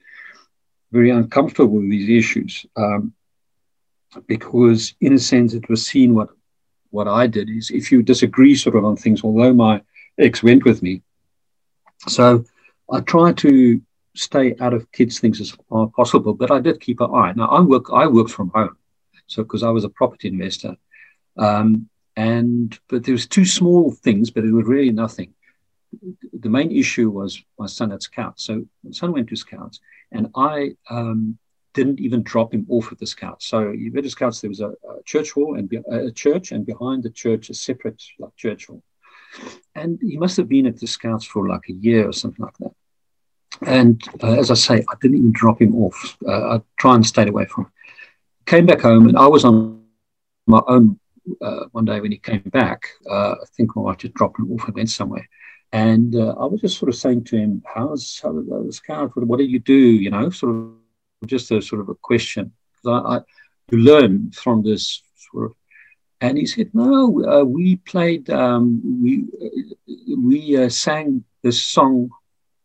very 0.92 1.12
uncomfortable 1.12 1.76
with 1.76 1.90
these 1.90 2.10
issues 2.10 2.66
um, 2.76 3.14
because, 4.28 4.94
in 5.00 5.14
a 5.14 5.20
sense, 5.20 5.54
it 5.54 5.70
was 5.70 5.86
seen 5.86 6.16
what 6.16 6.30
what 6.90 7.08
I 7.08 7.28
did 7.28 7.50
is 7.50 7.72
if 7.72 7.92
you 7.94 8.04
disagree 8.04 8.56
sort 8.56 8.76
of 8.76 8.84
on 8.84 8.98
things, 8.98 9.24
although 9.24 9.54
my 9.54 9.82
ex 10.18 10.44
went 10.44 10.66
with 10.66 10.84
me, 10.84 11.02
so 12.10 12.44
I 12.92 13.00
try 13.00 13.32
to 13.32 13.82
stay 14.16 14.56
out 14.60 14.74
of 14.74 14.92
kids' 14.92 15.20
things 15.22 15.40
as 15.40 15.52
far 15.70 15.86
as 15.86 15.92
possible, 15.96 16.34
but 16.34 16.52
I 16.52 16.60
did 16.60 16.82
keep 16.82 17.00
an 17.00 17.12
eye. 17.14 17.32
Now 17.38 17.48
I 17.48 17.62
work 17.62 17.86
I 17.94 18.08
worked 18.08 18.32
from 18.32 18.50
home, 18.50 18.76
so 19.28 19.44
because 19.44 19.64
I 19.64 19.70
was 19.70 19.86
a 19.86 19.90
property 20.00 20.28
investor. 20.28 20.76
Um, 21.38 21.88
and 22.18 22.78
but 22.90 23.04
there 23.04 23.14
was 23.14 23.28
two 23.28 23.46
small 23.46 23.92
things, 23.92 24.32
but 24.32 24.44
it 24.44 24.52
was 24.52 24.66
really 24.66 24.92
nothing. 24.92 25.34
The 26.34 26.50
main 26.50 26.72
issue 26.72 27.10
was 27.12 27.42
my 27.58 27.68
son 27.68 27.92
at 27.92 28.02
Scouts. 28.02 28.44
So 28.44 28.66
my 28.84 28.92
son 28.92 29.14
went 29.14 29.30
to 29.30 29.36
Scouts, 29.36 29.80
and 30.12 30.30
I 30.36 30.72
um, 30.90 31.38
didn't 31.76 32.00
even 32.00 32.24
drop 32.24 32.54
him 32.54 32.66
off 32.70 32.92
at 32.92 32.98
the 32.98 33.06
Scouts. 33.06 33.46
So 33.46 33.70
you 33.70 33.94
went 33.94 34.06
to 34.06 34.10
Scouts. 34.10 34.42
There 34.42 34.50
was 34.50 34.62
a, 34.62 34.70
a 34.70 35.04
church 35.06 35.32
hall 35.32 35.56
and 35.56 35.70
be, 35.70 35.78
a 35.90 36.12
church, 36.12 36.52
and 36.52 36.66
behind 36.66 37.04
the 37.04 37.12
church 37.12 37.52
a 37.52 37.54
separate 37.54 38.04
like 38.18 38.36
church 38.36 38.66
hall. 38.66 38.82
And 39.76 40.00
he 40.02 40.18
must 40.18 40.38
have 40.38 40.50
been 40.50 40.66
at 40.66 40.80
the 40.80 40.88
Scouts 40.88 41.24
for 41.24 41.48
like 41.48 41.70
a 41.70 41.74
year 41.74 42.10
or 42.10 42.14
something 42.14 42.44
like 42.44 42.58
that. 42.58 42.72
And 43.62 44.04
uh, 44.24 44.40
as 44.40 44.50
I 44.50 44.56
say, 44.56 44.78
I 44.90 44.96
didn't 45.00 45.18
even 45.18 45.32
drop 45.34 45.62
him 45.62 45.76
off. 45.76 46.18
Uh, 46.28 46.58
I 46.58 46.62
try 46.80 46.96
and 46.96 47.06
stay 47.06 47.28
away 47.28 47.46
from. 47.46 47.66
Him. 47.66 47.72
Came 48.48 48.66
back 48.66 48.82
home, 48.82 49.08
and 49.08 49.18
I 49.18 49.28
was 49.28 49.46
on 49.46 49.84
my 50.48 50.62
own 50.68 51.00
uh, 51.41 51.65
one 51.72 51.86
day 51.86 52.00
when 52.00 52.12
he 52.12 52.17
came 52.17 52.43
back, 52.62 52.88
uh, 53.10 53.36
I 53.43 53.46
think 53.55 53.75
my 53.75 53.81
wife 53.84 53.98
just 53.98 54.13
dropped 54.13 54.39
him 54.39 54.51
off 54.51 54.67
and 54.67 54.75
went 54.75 54.89
somewhere. 54.89 55.27
And 55.72 56.15
uh, 56.15 56.36
I 56.39 56.46
was 56.46 56.62
just 56.62 56.77
sort 56.77 56.89
of 56.89 56.96
saying 56.96 57.25
to 57.25 57.38
him, 57.38 57.63
"How's 57.65 58.19
how 58.22 58.31
the 58.31 58.72
scout? 58.72 59.12
What, 59.15 59.38
do 59.38 59.43
you 59.43 59.60
do?" 59.60 59.74
You 59.74 60.10
know, 60.12 60.29
sort 60.29 60.55
of 60.55 61.27
just 61.27 61.51
a 61.51 61.62
sort 61.62 61.81
of 61.81 61.89
a 61.89 61.96
question. 61.96 62.53
'Cause 62.84 63.03
I, 63.05 63.17
I 63.17 63.22
you 63.72 63.79
learn 63.79 64.31
from 64.31 64.63
this 64.63 65.01
sort 65.15 65.46
of 65.48 65.55
And 66.19 66.38
he 66.38 66.46
said, 66.48 66.69
no, 66.74 67.24
uh, 67.25 67.43
we 67.43 67.75
played, 67.77 68.29
um, 68.29 68.81
we, 69.03 69.25
we 70.17 70.57
uh, 70.57 70.69
sang 70.69 71.24
this 71.43 71.62
song, 71.62 72.10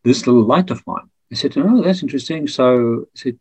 This 0.05 0.27
Little 0.27 0.47
Light 0.47 0.71
of 0.71 0.87
Mine. 0.87 1.09
I 1.31 1.35
said, 1.35 1.55
oh, 1.59 1.83
that's 1.83 2.03
interesting. 2.03 2.49
So 2.49 3.07
I 3.15 3.19
said, 3.23 3.39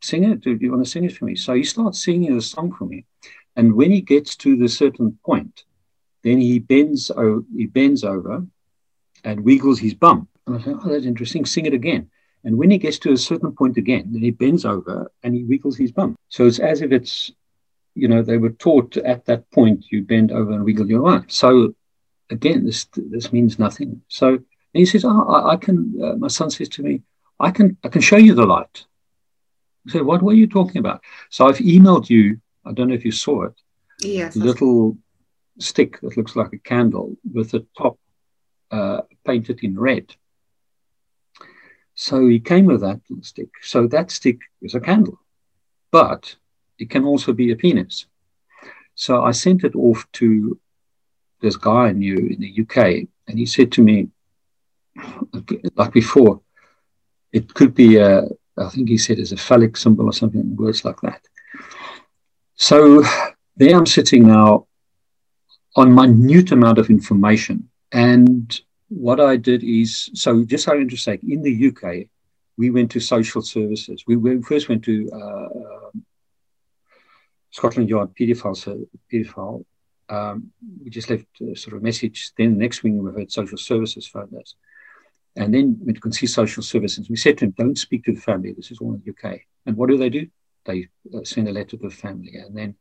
sing 0.00 0.24
it. 0.24 0.40
Do 0.40 0.56
you 0.60 0.70
want 0.72 0.84
to 0.84 0.90
sing 0.90 1.04
it 1.04 1.16
for 1.16 1.26
me? 1.26 1.36
So 1.36 1.52
he 1.54 1.64
starts 1.64 2.02
singing 2.04 2.34
the 2.34 2.42
song 2.42 2.72
for 2.72 2.86
me. 2.86 3.04
And 3.56 3.74
when 3.74 3.90
he 3.90 4.00
gets 4.00 4.36
to 4.36 4.56
the 4.56 4.68
certain 4.68 5.18
point, 5.24 5.64
then 6.22 6.40
he 6.40 6.58
bends, 6.58 7.10
o- 7.10 7.44
he 7.56 7.66
bends 7.66 8.04
over 8.04 8.46
and 9.24 9.44
wiggles 9.44 9.78
his 9.78 9.94
bum. 9.94 10.28
And 10.46 10.56
I 10.56 10.62
said, 10.62 10.76
oh, 10.82 10.88
that's 10.88 11.06
interesting. 11.06 11.44
Sing 11.44 11.66
it 11.66 11.74
again. 11.74 12.10
And 12.44 12.58
when 12.58 12.70
he 12.70 12.78
gets 12.78 12.98
to 13.00 13.12
a 13.12 13.16
certain 13.16 13.52
point 13.52 13.78
again, 13.78 14.10
then 14.12 14.22
he 14.22 14.30
bends 14.30 14.64
over 14.64 15.10
and 15.22 15.34
he 15.34 15.44
wiggles 15.44 15.78
his 15.78 15.92
bum. 15.92 16.16
So 16.28 16.46
it's 16.46 16.58
as 16.58 16.82
if 16.82 16.92
it's, 16.92 17.32
you 17.94 18.08
know, 18.08 18.22
they 18.22 18.36
were 18.36 18.50
taught 18.50 18.96
at 18.98 19.24
that 19.26 19.50
point 19.50 19.86
you 19.90 20.02
bend 20.02 20.30
over 20.30 20.52
and 20.52 20.64
wiggle 20.64 20.88
your 20.88 21.00
bum. 21.02 21.24
So 21.28 21.74
again, 22.30 22.64
this 22.66 22.86
this 22.96 23.32
means 23.32 23.58
nothing. 23.58 24.02
So 24.08 24.40
he 24.72 24.84
says, 24.84 25.04
oh, 25.04 25.26
I, 25.26 25.52
I 25.52 25.56
can. 25.56 25.94
Uh, 26.02 26.16
my 26.16 26.28
son 26.28 26.50
says 26.50 26.68
to 26.70 26.82
me, 26.82 27.02
I 27.40 27.50
can 27.50 27.76
I 27.84 27.88
can 27.88 28.02
show 28.02 28.16
you 28.16 28.34
the 28.34 28.46
light. 28.46 28.84
I 29.88 29.92
said, 29.92 30.02
what 30.02 30.22
were 30.22 30.32
you 30.32 30.46
talking 30.46 30.78
about? 30.78 31.02
So 31.30 31.46
I've 31.46 31.58
emailed 31.58 32.10
you. 32.10 32.40
I 32.64 32.72
don't 32.72 32.88
know 32.88 32.94
if 32.94 33.04
you 33.04 33.12
saw 33.12 33.44
it. 33.44 33.54
Yes. 34.00 34.36
Little 34.36 34.96
stick 35.58 36.00
that 36.00 36.16
looks 36.16 36.36
like 36.36 36.52
a 36.52 36.58
candle 36.58 37.16
with 37.32 37.50
the 37.52 37.66
top 37.76 37.98
uh, 38.70 39.02
painted 39.24 39.62
in 39.62 39.78
red. 39.78 40.14
So 41.94 42.26
he 42.26 42.40
came 42.40 42.66
with 42.66 42.80
that 42.80 43.00
little 43.08 43.22
stick. 43.22 43.50
So 43.62 43.86
that 43.88 44.10
stick 44.10 44.38
is 44.62 44.74
a 44.74 44.80
candle, 44.80 45.20
but 45.92 46.34
it 46.78 46.90
can 46.90 47.04
also 47.04 47.32
be 47.32 47.52
a 47.52 47.56
penis. 47.56 48.06
So 48.96 49.22
I 49.22 49.30
sent 49.30 49.64
it 49.64 49.76
off 49.76 50.06
to 50.14 50.58
this 51.40 51.56
guy 51.56 51.88
I 51.88 51.92
knew 51.92 52.16
in 52.16 52.40
the 52.40 52.62
UK, 52.62 53.08
and 53.28 53.38
he 53.38 53.46
said 53.46 53.70
to 53.72 53.82
me, 53.82 54.08
like 55.76 55.92
before, 55.92 56.40
it 57.32 57.52
could 57.54 57.74
be 57.74 57.96
a, 57.96 58.22
I 58.56 58.68
think 58.70 58.88
he 58.88 58.98
said, 58.98 59.18
as 59.18 59.32
a 59.32 59.36
phallic 59.36 59.76
symbol 59.76 60.06
or 60.06 60.12
something, 60.12 60.56
words 60.56 60.84
like 60.84 61.00
that. 61.02 61.22
So 62.56 63.02
there 63.56 63.76
I'm 63.76 63.86
sitting 63.86 64.26
now 64.26 64.66
on 65.76 65.94
minute 65.94 66.52
amount 66.52 66.78
of 66.78 66.90
information. 66.90 67.68
And 67.92 68.60
what 68.88 69.20
I 69.20 69.36
did 69.36 69.64
is, 69.64 70.10
so 70.14 70.44
just 70.44 70.66
how 70.66 70.74
interesting, 70.74 71.20
in 71.28 71.42
the 71.42 71.68
UK, 71.68 72.06
we 72.56 72.70
went 72.70 72.90
to 72.92 73.00
social 73.00 73.42
services. 73.42 74.04
We, 74.06 74.40
first 74.42 74.68
went 74.68 74.84
to 74.84 75.10
uh, 75.10 75.90
Scotland 77.50 77.88
Yard 77.88 78.10
paedophile, 78.18 78.56
ser- 78.56 78.86
paedophile. 79.12 79.64
Um, 80.08 80.52
we 80.82 80.90
just 80.90 81.10
left 81.10 81.26
a 81.40 81.56
sort 81.56 81.76
of 81.76 81.82
message. 81.82 82.32
Then 82.36 82.52
the 82.52 82.58
next 82.58 82.82
week 82.82 82.94
we 82.96 83.10
heard 83.12 83.32
social 83.32 83.58
services 83.58 84.06
phoned 84.06 84.34
us. 84.36 84.54
And 85.36 85.52
then 85.52 85.80
we 85.84 85.94
could 85.94 86.14
see 86.14 86.26
social 86.28 86.62
services. 86.62 87.10
We 87.10 87.16
said 87.16 87.38
to 87.38 87.46
them, 87.46 87.54
don't 87.58 87.78
speak 87.78 88.04
to 88.04 88.12
the 88.12 88.20
family. 88.20 88.52
This 88.52 88.70
is 88.70 88.78
all 88.78 88.94
in 88.94 89.02
the 89.04 89.10
UK. 89.10 89.40
And 89.66 89.76
what 89.76 89.88
do 89.88 89.96
they 89.96 90.10
do? 90.10 90.28
They 90.64 90.88
uh, 91.14 91.24
send 91.24 91.48
a 91.48 91.52
letter 91.52 91.76
to 91.76 91.88
the 91.88 91.90
family. 91.90 92.36
And 92.36 92.56
then, 92.56 92.74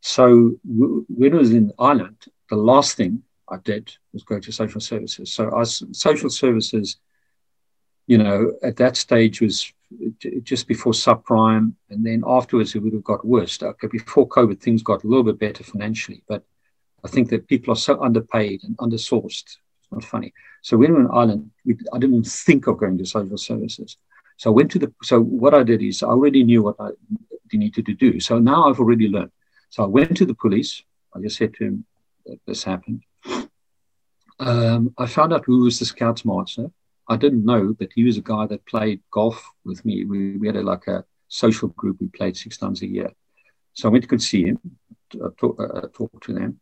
so 0.00 0.56
when 0.64 1.34
I 1.34 1.36
was 1.36 1.52
in 1.52 1.72
Ireland, 1.78 2.24
the 2.50 2.56
last 2.56 2.96
thing 2.96 3.22
I 3.48 3.56
did 3.58 3.94
was 4.12 4.22
go 4.22 4.38
to 4.38 4.52
social 4.52 4.80
services. 4.80 5.32
So 5.32 5.54
I 5.54 5.64
social 5.64 6.30
services, 6.30 6.96
you 8.06 8.18
know, 8.18 8.52
at 8.62 8.76
that 8.76 8.96
stage 8.96 9.40
was 9.40 9.72
just 10.42 10.66
before 10.66 10.92
subprime. 10.92 11.74
And 11.90 12.04
then 12.04 12.22
afterwards, 12.26 12.74
it 12.74 12.80
would 12.80 12.92
have 12.92 13.04
got 13.04 13.26
worse. 13.26 13.62
Okay, 13.62 13.86
before 13.86 14.28
COVID, 14.28 14.60
things 14.60 14.82
got 14.82 15.04
a 15.04 15.06
little 15.06 15.24
bit 15.24 15.38
better 15.38 15.64
financially. 15.64 16.22
But 16.28 16.44
I 17.04 17.08
think 17.08 17.28
that 17.30 17.48
people 17.48 17.72
are 17.72 17.76
so 17.76 18.02
underpaid 18.02 18.64
and 18.64 18.76
undersourced. 18.78 19.58
It's 19.80 19.92
not 19.92 20.04
funny. 20.04 20.32
So 20.62 20.76
when 20.76 20.90
we 20.90 20.94
were 20.94 21.00
in 21.02 21.10
Ireland, 21.10 21.50
we, 21.64 21.76
I 21.92 21.98
didn't 21.98 22.16
even 22.16 22.24
think 22.24 22.66
of 22.66 22.78
going 22.78 22.98
to 22.98 23.06
social 23.06 23.36
services. 23.36 23.98
So 24.36 24.50
I 24.50 24.54
went 24.54 24.70
to 24.72 24.78
the. 24.78 24.92
So 25.02 25.20
what 25.20 25.54
I 25.54 25.62
did 25.62 25.82
is 25.82 26.02
I 26.02 26.08
already 26.08 26.44
knew 26.44 26.62
what 26.62 26.76
I 26.78 26.90
needed 27.52 27.86
to 27.86 27.94
do. 27.94 28.20
So 28.20 28.38
now 28.38 28.68
I've 28.68 28.80
already 28.80 29.08
learned. 29.08 29.30
So 29.70 29.84
I 29.84 29.86
went 29.86 30.16
to 30.16 30.26
the 30.26 30.34
police. 30.34 30.82
I 31.14 31.20
just 31.20 31.36
said 31.36 31.54
to 31.54 31.64
him 31.64 31.84
this 32.46 32.64
happened. 32.64 33.02
Um, 34.40 34.94
I 34.98 35.06
found 35.06 35.32
out 35.32 35.44
who 35.44 35.64
was 35.64 35.78
the 35.78 35.84
Scouts 35.84 36.24
master. 36.24 36.70
I 37.08 37.16
didn't 37.16 37.44
know, 37.44 37.74
but 37.78 37.90
he 37.94 38.04
was 38.04 38.16
a 38.16 38.22
guy 38.22 38.46
that 38.46 38.66
played 38.66 39.00
golf 39.10 39.44
with 39.64 39.84
me. 39.84 40.04
We, 40.04 40.36
we 40.36 40.46
had 40.46 40.56
a, 40.56 40.62
like 40.62 40.86
a 40.86 41.04
social 41.28 41.68
group. 41.68 41.98
We 42.00 42.08
played 42.08 42.36
six 42.36 42.56
times 42.56 42.82
a 42.82 42.86
year. 42.86 43.10
So 43.74 43.88
I 43.88 43.92
went 43.92 44.04
to 44.04 44.08
go 44.08 44.16
see 44.16 44.44
him, 44.44 44.58
uh, 45.22 45.30
talk, 45.36 45.60
uh, 45.60 45.88
talk 45.92 46.24
to 46.24 46.32
them. 46.32 46.60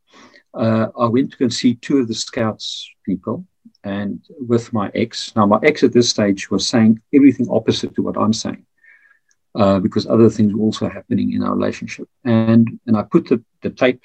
Uh, 0.52 0.88
I 0.98 1.06
went 1.06 1.30
to 1.32 1.38
go 1.38 1.48
see 1.48 1.74
two 1.74 1.98
of 1.98 2.08
the 2.08 2.14
Scouts 2.14 2.90
people 3.06 3.46
and 3.84 4.20
with 4.38 4.72
my 4.72 4.90
ex. 4.94 5.34
Now, 5.34 5.46
my 5.46 5.58
ex 5.62 5.82
at 5.82 5.92
this 5.92 6.08
stage 6.08 6.50
was 6.50 6.66
saying 6.66 7.00
everything 7.12 7.48
opposite 7.50 7.94
to 7.94 8.02
what 8.02 8.16
I'm 8.16 8.32
saying. 8.32 8.66
Uh, 9.54 9.78
because 9.78 10.06
other 10.06 10.30
things 10.30 10.54
were 10.54 10.62
also 10.62 10.88
happening 10.88 11.32
in 11.34 11.42
our 11.42 11.54
relationship. 11.54 12.08
And 12.24 12.80
and 12.86 12.96
I 12.96 13.02
put 13.02 13.28
the, 13.28 13.44
the 13.60 13.68
tape, 13.68 14.00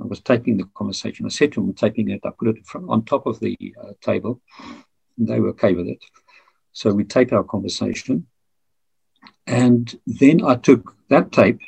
I 0.00 0.06
was 0.06 0.20
taping 0.20 0.58
the 0.58 0.68
conversation. 0.76 1.26
I 1.26 1.30
said 1.30 1.52
to 1.52 1.60
him, 1.60 1.70
I'm 1.70 1.74
taping 1.74 2.08
it. 2.10 2.20
I 2.24 2.30
put 2.30 2.48
it 2.48 2.58
on 2.88 3.04
top 3.04 3.26
of 3.26 3.40
the 3.40 3.56
uh, 3.82 3.92
table. 4.00 4.40
And 5.18 5.26
they 5.26 5.40
were 5.40 5.48
okay 5.48 5.72
with 5.72 5.88
it. 5.88 5.98
So 6.72 6.92
we 6.92 7.02
taped 7.02 7.32
our 7.32 7.42
conversation. 7.42 8.26
And 9.46 9.98
then 10.06 10.44
I 10.44 10.54
took 10.54 10.94
that 11.08 11.32
tape 11.32 11.60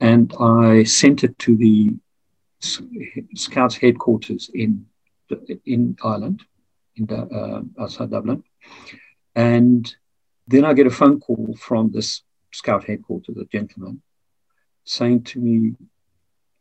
and 0.00 0.32
I 0.38 0.84
sent 0.84 1.24
it 1.24 1.38
to 1.40 1.56
the 1.56 1.94
Scouts 2.60 3.76
headquarters 3.76 4.50
in, 4.52 4.86
in 5.64 5.96
Ireland, 6.04 6.44
in 6.98 7.10
uh, 7.10 7.82
outside 7.82 8.10
Dublin. 8.10 8.42
And 9.34 9.94
then 10.46 10.64
I 10.64 10.72
get 10.72 10.86
a 10.86 10.90
phone 10.90 11.20
call 11.20 11.54
from 11.58 11.90
this 11.90 12.22
scout 12.52 12.84
headquarters, 12.84 13.34
the 13.34 13.44
gentleman, 13.44 14.02
saying 14.84 15.24
to 15.24 15.40
me, 15.40 15.74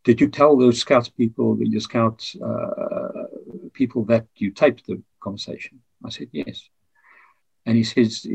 Did 0.04 0.22
you 0.22 0.30
tell 0.30 0.58
those 0.58 0.80
scouts 0.80 1.10
people, 1.10 1.58
your 1.60 1.82
scouts 1.82 2.36
uh, 2.36 3.26
people 3.74 4.06
that 4.06 4.28
you 4.36 4.52
taped 4.52 4.86
the 4.88 5.02
conversation? 5.20 5.82
I 6.06 6.10
said, 6.10 6.30
Yes. 6.32 6.70
And 7.66 7.76
he 7.76 7.84
says 7.84 8.26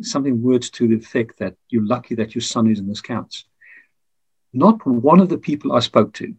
something 0.00 0.42
words 0.42 0.70
to 0.70 0.88
the 0.88 0.96
effect 0.96 1.38
that 1.40 1.54
you're 1.68 1.84
lucky 1.84 2.14
that 2.14 2.34
your 2.34 2.42
son 2.42 2.70
is 2.70 2.78
in 2.78 2.88
the 2.88 2.94
scouts. 2.94 3.44
Not 4.54 4.86
one 4.86 5.20
of 5.20 5.28
the 5.28 5.36
people 5.36 5.72
I 5.72 5.80
spoke 5.80 6.14
to 6.14 6.34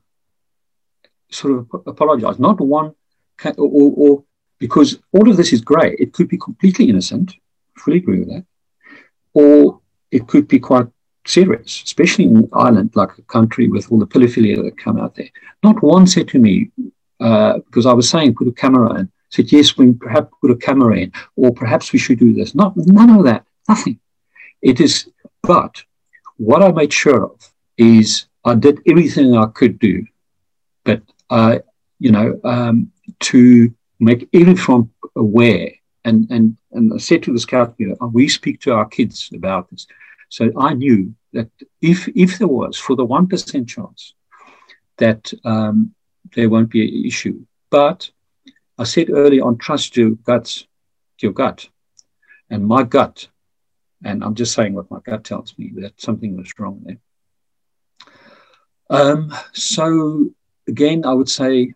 sort 1.32 1.54
of 1.54 1.82
apologized, 1.86 2.40
not 2.40 2.60
one, 2.60 2.94
or, 3.58 3.94
or 3.98 4.24
because 4.60 5.00
all 5.14 5.30
of 5.30 5.38
this 5.38 5.54
is 5.54 5.62
grey. 5.62 5.96
It 5.98 6.14
could 6.14 6.28
be 6.28 6.38
completely 6.38 6.90
innocent, 6.90 7.34
fully 7.78 7.98
agree 7.98 8.20
with 8.20 8.30
that, 8.30 8.46
or 9.34 9.80
it 10.12 10.28
could 10.28 10.48
be 10.48 10.60
quite 10.60 10.88
serious, 11.26 11.84
especially 11.84 12.26
in 12.26 12.50
Ireland, 12.54 12.92
like 12.96 13.18
a 13.18 13.22
country 13.24 13.68
with 13.68 13.92
all 13.92 14.00
the 14.00 14.08
pedophilia 14.08 14.64
that 14.64 14.78
come 14.78 15.00
out 15.00 15.16
there. 15.16 15.30
Not 15.64 15.82
one 15.82 16.08
said 16.08 16.28
to 16.30 16.40
me, 16.40 16.72
uh, 17.20 17.60
because 17.66 17.86
I 17.86 17.94
was 17.94 18.10
saying 18.10 18.36
put 18.36 18.48
a 18.48 18.52
camera 18.52 19.00
in, 19.00 19.12
said, 19.30 19.52
yes, 19.52 19.78
we 19.78 19.94
perhaps 19.94 20.34
put 20.42 20.52
a 20.52 20.56
camera 20.56 20.98
in, 20.98 21.12
or 21.36 21.54
perhaps 21.54 21.94
we 21.94 22.00
should 22.00 22.20
do 22.20 22.34
this. 22.34 22.56
Not 22.56 22.76
none 22.76 23.12
of 23.12 23.26
that, 23.26 23.46
nothing. 23.68 24.00
It 24.62 24.80
is, 24.82 25.10
but 25.44 25.84
what 26.38 26.64
I 26.64 26.72
made 26.72 26.92
sure 26.92 27.26
of 27.26 27.54
is 27.78 28.26
I 28.44 28.56
did 28.56 28.82
everything 28.88 29.38
I 29.38 29.48
could 29.48 29.80
do, 29.80 30.06
but 30.84 31.02
I, 31.30 31.62
you 32.00 32.12
know, 32.12 32.40
um, 32.44 32.92
to 33.20 33.74
make 34.00 34.28
everyone 34.34 34.90
aware. 35.16 35.72
And, 36.06 36.30
and, 36.32 36.58
and 36.72 36.94
I 36.94 36.98
said 36.98 37.24
to 37.24 37.34
the 37.34 37.40
scout 37.40 37.76
leader, 37.80 37.96
we 38.12 38.30
speak 38.30 38.62
to 38.62 38.74
our 38.74 38.86
kids 38.86 39.30
about 39.34 39.70
this. 39.70 39.88
So 40.30 40.52
I 40.58 40.74
knew 40.74 41.14
that 41.34 41.50
if, 41.82 42.08
if 42.16 42.38
there 42.38 42.48
was, 42.48 42.78
for 42.78 42.96
the 42.96 43.06
1% 43.06 43.68
chance, 43.68 44.14
that 44.98 45.34
um, 45.44 45.94
there 46.36 46.50
won't 46.50 46.70
be 46.70 46.88
an 46.88 47.06
issue. 47.06 47.46
But 47.70 48.10
I 48.78 48.84
said 48.84 49.10
early 49.10 49.42
on, 49.42 49.58
trust 49.58 49.98
your 49.98 50.12
guts, 50.12 50.66
your 51.20 51.34
gut. 51.34 51.68
And 52.50 52.66
my 52.66 52.84
gut, 52.84 53.28
and 54.04 54.24
I'm 54.24 54.36
just 54.36 54.54
saying 54.54 54.74
what 54.74 54.90
my 54.90 55.00
gut 55.04 55.24
tells 55.24 55.58
me, 55.58 55.72
that 55.78 56.00
something 56.00 56.38
was 56.38 56.52
wrong 56.58 56.82
there. 56.84 56.98
Um, 58.90 59.34
so 59.54 60.30
again, 60.68 61.06
I 61.06 61.14
would 61.14 61.30
say 61.30 61.74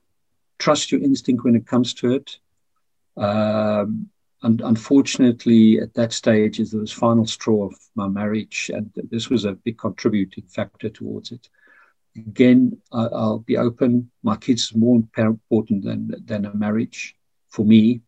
trust 0.64 0.92
your 0.92 1.02
instinct 1.02 1.44
when 1.44 1.56
it 1.56 1.68
comes 1.68 1.94
to 1.96 2.14
it. 2.14 2.38
Um, 3.18 4.10
and 4.44 4.62
unfortunately, 4.62 5.80
at 5.80 5.94
that 5.94 6.14
stage, 6.14 6.60
is 6.60 6.72
the 6.72 6.86
final 6.86 7.26
straw 7.26 7.66
of 7.66 7.76
my 7.96 8.08
marriage, 8.08 8.72
and 8.74 8.90
this 9.12 9.30
was 9.30 9.44
a 9.46 9.60
big 9.66 9.78
contributing 9.78 10.46
factor 10.48 10.90
towards 10.90 11.32
it. 11.32 11.50
Again, 12.16 12.78
I, 12.92 13.04
I'll 13.22 13.40
be 13.40 13.58
open. 13.58 14.12
My 14.22 14.38
kids 14.38 14.64
is 14.64 14.76
more 14.76 14.96
important 14.96 15.84
than 15.84 16.02
than 16.30 16.46
a 16.46 16.54
marriage 16.54 17.16
for 17.50 17.66
me. 17.66 18.02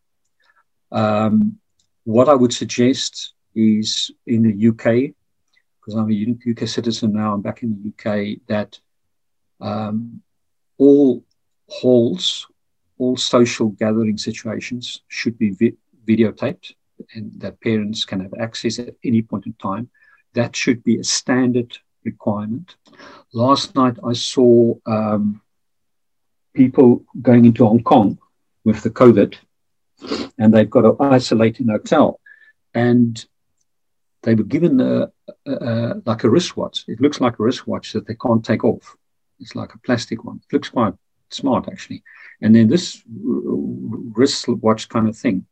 Um, 0.92 1.58
what 2.04 2.28
I 2.28 2.34
would 2.34 2.52
suggest 2.52 3.34
is 3.54 4.10
in 4.26 4.42
the 4.46 4.68
UK, 4.70 4.84
because 5.76 5.94
I'm 5.98 6.10
a 6.10 6.50
UK 6.52 6.68
citizen 6.68 7.12
now, 7.12 7.34
I'm 7.34 7.42
back 7.42 7.62
in 7.62 7.70
the 7.74 7.82
UK, 7.92 8.06
that 8.52 8.80
Um, 9.58 10.22
all 10.78 11.24
halls, 11.68 12.46
all 12.98 13.16
social 13.16 13.68
gathering 13.68 14.18
situations 14.18 15.02
should 15.08 15.38
be 15.38 15.50
vi- 15.50 15.76
videotaped 16.06 16.72
and 17.14 17.32
that 17.40 17.60
parents 17.60 18.04
can 18.04 18.20
have 18.20 18.34
access 18.40 18.78
at 18.78 18.94
any 19.04 19.22
point 19.22 19.46
in 19.46 19.52
time. 19.54 19.90
That 20.34 20.56
should 20.56 20.82
be 20.82 20.98
a 20.98 21.04
standard 21.04 21.76
requirement. 22.04 22.76
Last 23.32 23.74
night 23.74 23.96
I 24.04 24.12
saw 24.12 24.74
um, 24.86 25.42
people 26.54 27.04
going 27.20 27.44
into 27.44 27.66
Hong 27.66 27.82
Kong 27.82 28.18
with 28.64 28.82
the 28.82 28.90
COVID 28.90 29.36
and 30.38 30.52
they've 30.52 30.70
got 30.70 30.82
to 30.82 30.96
isolate 31.00 31.60
in 31.60 31.68
a 31.70 31.74
hotel. 31.74 32.20
And 32.74 33.24
they 34.22 34.34
were 34.34 34.44
given 34.44 34.80
a, 34.80 35.10
a, 35.46 35.52
a, 35.52 36.02
like 36.04 36.24
a 36.24 36.30
wristwatch. 36.30 36.84
It 36.88 37.00
looks 37.00 37.20
like 37.20 37.38
a 37.38 37.42
wristwatch 37.42 37.92
that 37.92 38.06
they 38.06 38.14
can't 38.14 38.44
take 38.44 38.64
off. 38.64 38.96
It's 39.38 39.54
like 39.54 39.74
a 39.74 39.78
plastic 39.78 40.24
one. 40.24 40.40
It 40.48 40.52
looks 40.52 40.70
quite 40.70 40.94
smart, 41.30 41.68
actually. 41.68 42.02
And 42.42 42.54
then 42.54 42.68
this 42.68 43.02
wristwatch 43.06 44.88
kind 44.88 45.08
of 45.08 45.16
thing 45.16 45.46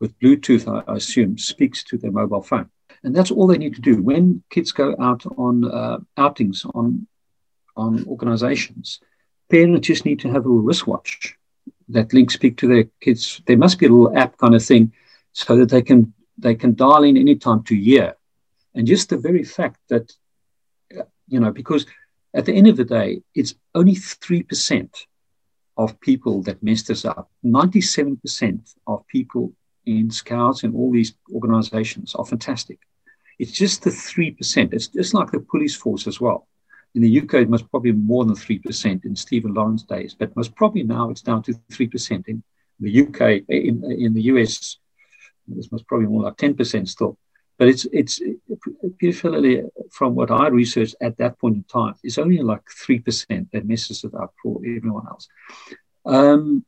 with 0.00 0.18
Bluetooth, 0.18 0.66
I 0.88 0.94
assume, 0.94 1.38
speaks 1.38 1.84
to 1.84 1.98
their 1.98 2.10
mobile 2.10 2.42
phone. 2.42 2.70
And 3.04 3.14
that's 3.14 3.30
all 3.30 3.46
they 3.46 3.58
need 3.58 3.74
to 3.74 3.80
do. 3.80 4.02
When 4.02 4.42
kids 4.50 4.72
go 4.72 4.94
out 5.00 5.24
on 5.36 5.64
uh, 5.64 5.98
outings, 6.16 6.64
on, 6.74 7.06
on 7.76 8.04
organizations, 8.06 9.00
parents 9.50 9.86
just 9.86 10.04
need 10.04 10.20
to 10.20 10.28
have 10.28 10.44
a 10.44 10.48
little 10.48 10.62
wristwatch 10.62 11.36
that 11.88 12.12
links 12.12 12.34
speak 12.34 12.56
to 12.58 12.68
their 12.68 12.84
kids. 13.00 13.42
There 13.46 13.56
must 13.56 13.78
be 13.78 13.86
a 13.86 13.90
little 13.90 14.16
app 14.16 14.38
kind 14.38 14.54
of 14.54 14.64
thing 14.64 14.92
so 15.32 15.56
that 15.56 15.68
they 15.70 15.82
can 15.82 16.12
they 16.38 16.54
can 16.54 16.74
dial 16.74 17.04
in 17.04 17.16
anytime 17.16 17.62
to 17.64 17.76
year. 17.76 18.16
And 18.74 18.86
just 18.86 19.10
the 19.10 19.18
very 19.18 19.44
fact 19.44 19.78
that, 19.88 20.12
you 21.28 21.40
know, 21.40 21.52
because 21.52 21.86
at 22.34 22.46
the 22.46 22.54
end 22.54 22.68
of 22.68 22.76
the 22.76 22.84
day, 22.84 23.22
it's 23.34 23.54
only 23.74 23.94
3% 23.94 24.88
of 25.76 25.98
people 26.00 26.42
that 26.42 26.62
mess 26.62 26.82
this 26.82 27.04
up. 27.04 27.30
97% 27.44 28.74
of 28.86 29.06
people 29.06 29.52
in 29.86 30.10
scouts 30.10 30.62
and 30.62 30.74
all 30.74 30.92
these 30.92 31.14
organizations 31.32 32.14
are 32.14 32.24
fantastic. 32.24 32.78
It's 33.38 33.52
just 33.52 33.82
the 33.82 33.90
3%. 33.90 34.72
It's 34.72 34.88
just 34.88 35.14
like 35.14 35.30
the 35.30 35.40
police 35.40 35.74
force 35.74 36.06
as 36.06 36.20
well. 36.20 36.46
In 36.94 37.02
the 37.02 37.20
UK, 37.20 37.34
it 37.34 37.48
was 37.48 37.62
probably 37.62 37.92
more 37.92 38.24
than 38.24 38.34
3% 38.34 39.04
in 39.04 39.16
Stephen 39.16 39.54
Lawrence 39.54 39.82
days, 39.82 40.14
but 40.14 40.36
most 40.36 40.54
probably 40.54 40.82
now 40.82 41.10
it's 41.10 41.22
down 41.22 41.42
to 41.44 41.54
3%. 41.72 42.28
In 42.28 42.42
the 42.80 43.02
UK, 43.02 43.44
in, 43.48 43.82
in 43.90 44.12
the 44.12 44.22
US, 44.22 44.76
this 45.48 45.68
was 45.70 45.82
probably 45.82 46.06
more 46.06 46.22
like 46.22 46.36
10% 46.36 46.86
still. 46.86 47.18
But 47.62 47.68
it's, 47.68 47.86
it's 47.92 48.20
particularly 48.98 49.62
from 49.92 50.16
what 50.16 50.32
I 50.32 50.48
researched 50.48 50.96
at 51.00 51.16
that 51.18 51.38
point 51.38 51.54
in 51.54 51.62
time, 51.62 51.94
it's 52.02 52.18
only 52.18 52.38
like 52.38 52.62
3% 52.64 53.52
that 53.52 53.68
messes 53.68 54.02
it 54.02 54.12
up 54.14 54.34
for 54.42 54.56
everyone 54.66 55.06
else. 55.06 55.28
Um, 56.04 56.64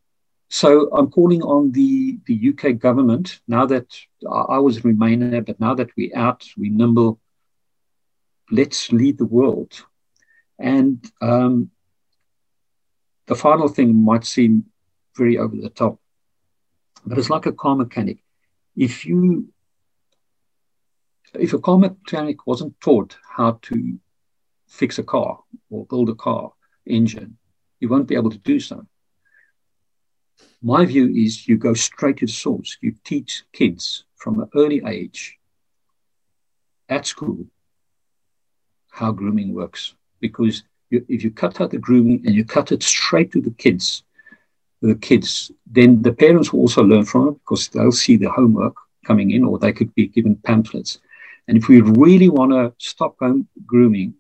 so 0.49 0.89
I'm 0.95 1.11
calling 1.11 1.43
on 1.43 1.73
the, 1.73 2.21
the 2.27 2.51
UK 2.51 2.79
government 2.79 3.41
now 3.49 3.67
that 3.67 3.89
I 4.31 4.61
was 4.61 4.77
a 4.77 4.83
Remainer, 4.83 5.45
but 5.45 5.59
now 5.59 5.75
that 5.75 5.91
we're 5.97 6.17
out, 6.17 6.47
we 6.57 6.69
nimble, 6.69 7.19
let's 8.53 8.93
lead 8.93 9.19
the 9.19 9.27
world. 9.27 9.85
And 10.61 11.05
um, 11.21 11.73
the 13.27 13.35
final 13.35 13.67
thing 13.67 13.97
might 13.97 14.25
seem 14.25 14.67
very 15.17 15.39
over 15.39 15.57
the 15.57 15.71
top, 15.71 15.99
but 17.05 17.19
it's 17.19 17.31
like 17.31 17.47
a 17.47 17.53
car 17.53 17.75
mechanic. 17.75 18.19
If 18.77 19.05
you 19.05 19.49
if 21.39 21.53
a 21.53 21.59
car 21.59 21.79
mechanic 21.79 22.47
wasn't 22.47 22.79
taught 22.81 23.17
how 23.37 23.59
to 23.63 23.99
fix 24.69 24.99
a 24.99 25.03
car 25.03 25.41
or 25.71 25.87
build 25.87 26.09
a 26.09 26.15
car 26.15 26.53
engine, 26.87 27.37
you 27.81 27.89
won't 27.89 28.09
be 28.09 28.15
able 28.15 28.31
to 28.31 28.39
do 28.39 28.61
so. 28.61 28.87
My 30.63 30.85
view 30.85 31.13
is 31.15 31.47
you 31.47 31.57
go 31.57 31.75
straight 31.75 32.19
to 32.19 32.27
the 32.27 32.33
source. 32.33 32.77
You 32.81 32.95
teach 33.05 33.45
kids 33.53 34.05
from 34.17 34.41
an 34.41 34.49
early 34.55 34.83
age 34.87 35.37
at 36.89 37.07
school 37.07 37.47
how 38.91 39.13
grooming 39.13 39.53
works. 39.53 39.95
Because 40.21 40.63
you, 40.91 41.05
if 41.09 41.23
you 41.25 41.31
cut 41.31 41.61
out 41.61 41.71
the 41.71 41.79
grooming 41.79 42.23
and 42.25 42.35
you 42.35 42.45
cut 42.45 42.73
it 42.73 42.83
straight 42.83 43.33
to 43.33 43.41
the 43.41 43.51
kids, 43.51 44.05
the 44.81 44.95
kids, 44.95 45.51
then 45.67 46.03
the 46.03 46.13
parents 46.13 46.53
will 46.53 46.61
also 46.61 46.83
learn 46.83 47.05
from 47.05 47.29
it 47.29 47.35
because 47.35 47.69
they'll 47.69 47.93
see 47.93 48.17
the 48.17 48.31
homework 48.31 48.75
coming 49.05 49.31
in 49.33 49.45
or 49.45 49.59
they 49.59 49.73
could 49.73 49.95
be 49.95 50.07
given 50.07 50.37
pamphlets. 50.37 50.99
And 51.47 51.59
if 51.59 51.69
we 51.69 51.81
really 51.81 52.29
want 52.29 52.53
to 52.53 52.73
stop 52.79 53.17
home 53.21 53.49
grooming, 53.67 54.15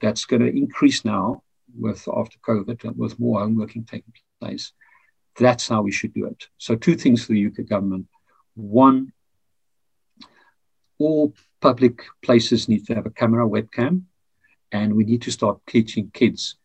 that's 0.00 0.24
going 0.24 0.42
to 0.42 0.48
increase 0.48 1.04
now 1.04 1.42
with 1.78 2.06
after 2.14 2.38
COVID, 2.38 2.84
and 2.84 2.96
with 2.96 3.18
more 3.18 3.40
home 3.40 3.56
working 3.56 3.84
taking 3.84 4.12
place. 4.40 4.72
That's 5.36 5.68
how 5.68 5.82
we 5.82 5.92
should 5.92 6.14
do 6.14 6.26
it. 6.26 6.48
So, 6.58 6.76
two 6.76 6.94
things 6.94 7.24
for 7.24 7.32
the 7.32 7.46
UK 7.46 7.68
government. 7.68 8.06
One, 8.54 9.12
all 10.98 11.34
public 11.60 12.02
places 12.22 12.68
need 12.68 12.86
to 12.86 12.94
have 12.94 13.06
a 13.06 13.10
camera 13.10 13.48
webcam, 13.48 14.02
and 14.70 14.94
we 14.94 15.04
need 15.04 15.22
to 15.22 15.32
start 15.32 15.58
teaching 15.66 16.10
kids. 16.12 16.56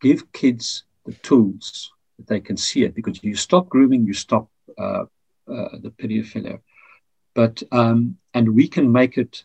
Give 0.00 0.32
kids 0.32 0.84
the 1.04 1.12
tools 1.12 1.92
that 2.16 2.26
they 2.26 2.40
can 2.40 2.56
see 2.56 2.82
it 2.84 2.94
because 2.94 3.22
you 3.22 3.36
stop 3.36 3.68
grooming, 3.68 4.06
you 4.06 4.14
stop 4.14 4.48
uh, 4.78 5.04
uh, 5.48 5.68
the 5.80 5.92
pedophilia. 5.96 6.60
But 7.34 7.62
um, 7.70 8.16
and 8.34 8.54
we 8.54 8.66
can 8.66 8.90
make 8.90 9.18
it 9.18 9.44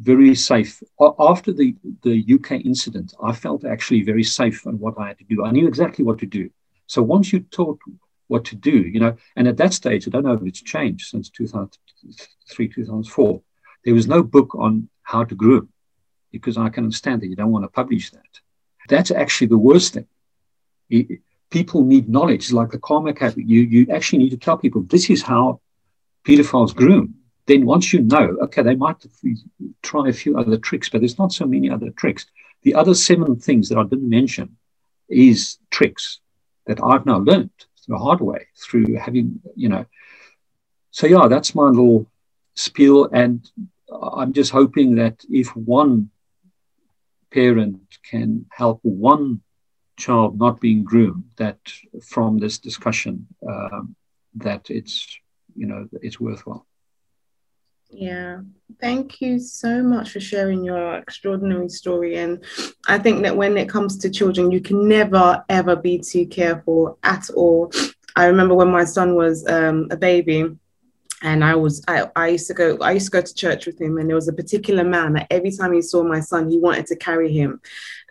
very 0.00 0.34
safe. 0.34 0.82
After 1.18 1.52
the, 1.52 1.74
the 2.02 2.24
UK 2.34 2.64
incident, 2.64 3.14
I 3.22 3.32
felt 3.32 3.64
actually 3.64 4.02
very 4.02 4.22
safe 4.22 4.66
on 4.66 4.78
what 4.78 4.98
I 4.98 5.08
had 5.08 5.18
to 5.18 5.24
do. 5.24 5.44
I 5.44 5.50
knew 5.50 5.66
exactly 5.66 6.04
what 6.04 6.18
to 6.20 6.26
do. 6.26 6.50
So 6.86 7.02
once 7.02 7.32
you 7.32 7.40
taught 7.40 7.80
what 8.28 8.44
to 8.46 8.56
do, 8.56 8.70
you 8.70 9.00
know, 9.00 9.16
and 9.36 9.48
at 9.48 9.56
that 9.56 9.74
stage, 9.74 10.06
I 10.06 10.10
don't 10.10 10.24
know 10.24 10.34
if 10.34 10.42
it's 10.42 10.62
changed 10.62 11.08
since 11.08 11.30
2003, 11.30 12.68
2004, 12.68 13.42
there 13.84 13.94
was 13.94 14.06
no 14.06 14.22
book 14.22 14.54
on 14.54 14.88
how 15.02 15.24
to 15.24 15.34
groom 15.34 15.68
because 16.30 16.56
I 16.56 16.68
can 16.68 16.84
understand 16.84 17.22
that 17.22 17.28
you 17.28 17.36
don't 17.36 17.50
want 17.50 17.64
to 17.64 17.68
publish 17.68 18.10
that. 18.10 18.40
That's 18.88 19.10
actually 19.10 19.48
the 19.48 19.58
worst 19.58 19.94
thing. 19.94 20.06
It, 20.90 21.20
people 21.50 21.82
need 21.82 22.08
knowledge, 22.08 22.52
like 22.52 22.70
the 22.70 22.78
karma 22.78 23.12
You, 23.36 23.60
you 23.62 23.86
actually 23.90 24.18
need 24.18 24.30
to 24.30 24.36
tell 24.36 24.58
people 24.58 24.82
this 24.82 25.10
is 25.10 25.22
how 25.22 25.60
pedophiles 26.24 26.74
groom 26.74 27.14
then 27.48 27.64
once 27.64 27.92
you 27.92 28.02
know, 28.02 28.36
okay, 28.42 28.62
they 28.62 28.76
might 28.76 29.04
try 29.82 30.08
a 30.08 30.12
few 30.12 30.38
other 30.38 30.58
tricks, 30.58 30.88
but 30.88 31.00
there's 31.00 31.18
not 31.18 31.32
so 31.32 31.46
many 31.46 31.70
other 31.70 31.90
tricks. 31.90 32.26
The 32.62 32.74
other 32.74 32.94
seven 32.94 33.36
things 33.36 33.68
that 33.68 33.78
I 33.78 33.84
didn't 33.84 34.08
mention 34.08 34.56
is 35.08 35.58
tricks 35.70 36.20
that 36.66 36.78
I've 36.84 37.06
now 37.06 37.18
learned 37.18 37.50
the 37.88 37.96
hard 37.96 38.20
way 38.20 38.46
through 38.54 38.94
having, 38.96 39.40
you 39.56 39.70
know. 39.70 39.86
So 40.90 41.06
yeah, 41.06 41.26
that's 41.26 41.54
my 41.54 41.68
little 41.68 42.06
spiel, 42.54 43.08
and 43.12 43.50
I'm 43.90 44.34
just 44.34 44.50
hoping 44.52 44.96
that 44.96 45.24
if 45.30 45.48
one 45.56 46.10
parent 47.32 47.80
can 48.10 48.44
help 48.50 48.80
one 48.82 49.40
child 49.96 50.38
not 50.38 50.60
being 50.60 50.84
groomed, 50.84 51.24
that 51.36 51.58
from 52.02 52.38
this 52.38 52.58
discussion, 52.58 53.26
um, 53.48 53.96
that 54.34 54.70
it's 54.70 55.18
you 55.56 55.66
know 55.66 55.88
it's 56.02 56.20
worthwhile. 56.20 56.67
Yeah, 57.90 58.42
thank 58.80 59.20
you 59.20 59.38
so 59.38 59.82
much 59.82 60.10
for 60.10 60.20
sharing 60.20 60.64
your 60.64 60.96
extraordinary 60.96 61.68
story. 61.68 62.16
And 62.16 62.44
I 62.86 62.98
think 62.98 63.22
that 63.22 63.36
when 63.36 63.56
it 63.56 63.68
comes 63.68 63.96
to 63.98 64.10
children, 64.10 64.50
you 64.50 64.60
can 64.60 64.86
never, 64.86 65.44
ever 65.48 65.74
be 65.74 65.98
too 65.98 66.26
careful 66.26 66.98
at 67.02 67.30
all. 67.30 67.72
I 68.14 68.26
remember 68.26 68.54
when 68.54 68.70
my 68.70 68.84
son 68.84 69.14
was 69.14 69.46
um, 69.48 69.88
a 69.90 69.96
baby. 69.96 70.56
And 71.20 71.44
I 71.44 71.56
was, 71.56 71.84
I, 71.88 72.08
I 72.14 72.28
used 72.28 72.46
to 72.46 72.54
go, 72.54 72.78
I 72.80 72.92
used 72.92 73.06
to 73.06 73.10
go 73.10 73.20
to 73.20 73.34
church 73.34 73.66
with 73.66 73.80
him, 73.80 73.98
and 73.98 74.08
there 74.08 74.14
was 74.14 74.28
a 74.28 74.32
particular 74.32 74.84
man 74.84 75.14
that 75.14 75.26
every 75.30 75.50
time 75.50 75.72
he 75.72 75.82
saw 75.82 76.04
my 76.04 76.20
son, 76.20 76.48
he 76.48 76.60
wanted 76.60 76.86
to 76.86 76.96
carry 76.96 77.32
him. 77.32 77.60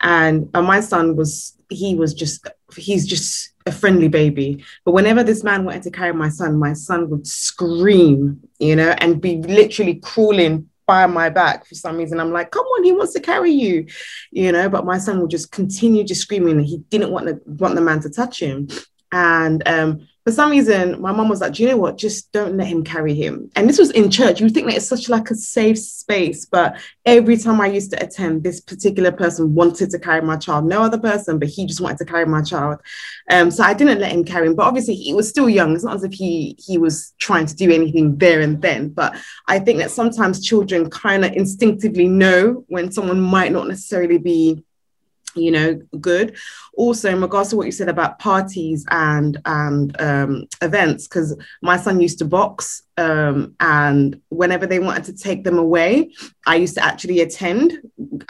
And, 0.02 0.50
and 0.54 0.68
my 0.68 0.82
son 0.82 1.16
was, 1.16 1.57
he 1.70 1.96
was 1.96 2.14
just, 2.14 2.48
he's 2.76 3.06
just 3.06 3.52
a 3.66 3.72
friendly 3.72 4.08
baby. 4.08 4.64
But 4.86 4.94
whenever 4.94 5.24
this 5.24 5.44
man 5.44 5.66
wanted 5.66 5.84
to 5.84 5.92
carry 5.92 6.14
my 6.14 6.30
son, 6.30 6.58
my 6.58 6.74
son 6.74 7.10
would 7.10 7.28
scream, 7.28 8.42
you 8.60 8.76
know, 8.76 8.96
and 9.00 9.22
be 9.22 9.38
literally 9.38 9.96
crawling 9.96 10.70
by 10.88 11.06
my 11.06 11.30
back 11.30 11.66
for 11.66 11.76
some 11.76 11.98
reason. 11.98 12.20
I'm 12.20 12.32
like, 12.32 12.50
come 12.50 12.66
on, 12.66 12.84
he 12.84 12.94
wants 12.94 13.14
to 13.14 13.20
carry 13.20 13.52
you, 13.52 13.86
you 14.32 14.52
know. 14.52 14.70
But 14.70 14.86
my 14.86 14.98
son 14.98 15.20
would 15.22 15.30
just 15.30 15.52
continue 15.52 16.04
just 16.04 16.22
screaming. 16.22 16.60
He 16.62 16.78
didn't 16.90 17.12
want 17.12 17.26
the 17.28 17.42
want 17.46 17.76
the 17.76 17.82
man 17.82 18.00
to 18.02 18.10
touch 18.10 18.42
him. 18.42 18.70
And 19.12 19.68
um, 19.68 20.08
for 20.28 20.34
some 20.34 20.52
reason, 20.52 21.02
my 21.02 21.14
mom 21.14 21.30
was 21.30 21.40
like, 21.40 21.54
Do 21.54 21.64
you 21.64 21.70
know 21.70 21.78
what? 21.78 21.98
Just 21.98 22.34
don't 22.34 22.58
let 22.58 22.68
him 22.68 22.84
carry 22.84 23.14
him. 23.14 23.50
And 23.56 23.70
this 23.70 23.80
was 23.80 23.92
in 23.92 24.12
church. 24.12 24.42
You 24.42 24.50
think 24.50 24.68
that 24.68 24.76
it's 24.76 24.86
such 24.86 25.08
like 25.08 25.32
a 25.32 25.36
safe 25.36 25.80
space. 25.80 26.46
But 26.46 26.82
every 27.06 27.38
time 27.38 27.62
I 27.62 27.68
used 27.68 27.92
to 27.92 28.04
attend, 28.04 28.44
this 28.44 28.60
particular 28.60 29.14
person 29.14 29.56
wanted 29.56 29.90
to 29.90 30.00
carry 30.00 30.22
my 30.22 30.36
child. 30.36 30.66
No 30.66 30.84
other 30.84 31.00
person, 31.00 31.40
but 31.40 31.48
he 31.48 31.66
just 31.66 31.80
wanted 31.80 32.00
to 32.00 32.06
carry 32.06 32.26
my 32.26 32.42
child. 32.42 32.80
Um, 33.32 33.50
so 33.50 33.64
I 33.64 33.74
didn't 33.74 34.02
let 34.02 34.12
him 34.12 34.26
carry 34.26 34.48
him. 34.48 34.56
But 34.56 34.66
obviously 34.66 34.96
he 34.96 35.14
was 35.14 35.30
still 35.30 35.48
young. 35.48 35.74
It's 35.74 35.86
not 35.86 35.96
as 35.96 36.04
if 36.04 36.12
he 36.12 36.58
he 36.60 36.78
was 36.78 37.14
trying 37.20 37.46
to 37.46 37.56
do 37.56 37.72
anything 37.72 38.18
there 38.18 38.42
and 38.42 38.62
then. 38.62 38.90
But 38.90 39.16
I 39.48 39.60
think 39.60 39.80
that 39.80 39.92
sometimes 39.92 40.46
children 40.46 40.90
kind 40.90 41.24
of 41.24 41.32
instinctively 41.38 42.10
know 42.10 42.66
when 42.68 42.92
someone 42.92 43.22
might 43.22 43.54
not 43.54 43.70
necessarily 43.70 44.18
be 44.18 44.66
you 45.38 45.52
know 45.52 45.80
good. 46.00 46.36
Also 46.76 47.10
in 47.10 47.22
regards 47.22 47.50
to 47.50 47.58
what 47.58 47.66
you 47.66 47.72
said 47.72 47.90
about 47.90 48.20
parties 48.20 48.86
and 48.90 49.38
and 49.46 50.00
um, 50.02 50.48
events 50.62 51.08
because 51.08 51.38
my 51.62 51.78
son 51.78 52.00
used 52.00 52.20
to 52.20 52.26
box 52.26 52.84
um, 52.98 53.56
and 53.60 54.22
whenever 54.30 54.66
they 54.66 54.80
wanted 54.80 55.06
to 55.06 55.14
take 55.14 55.44
them 55.44 55.58
away 55.58 56.12
i 56.48 56.56
used 56.56 56.76
to 56.76 56.84
actually 56.84 57.20
attend. 57.20 57.78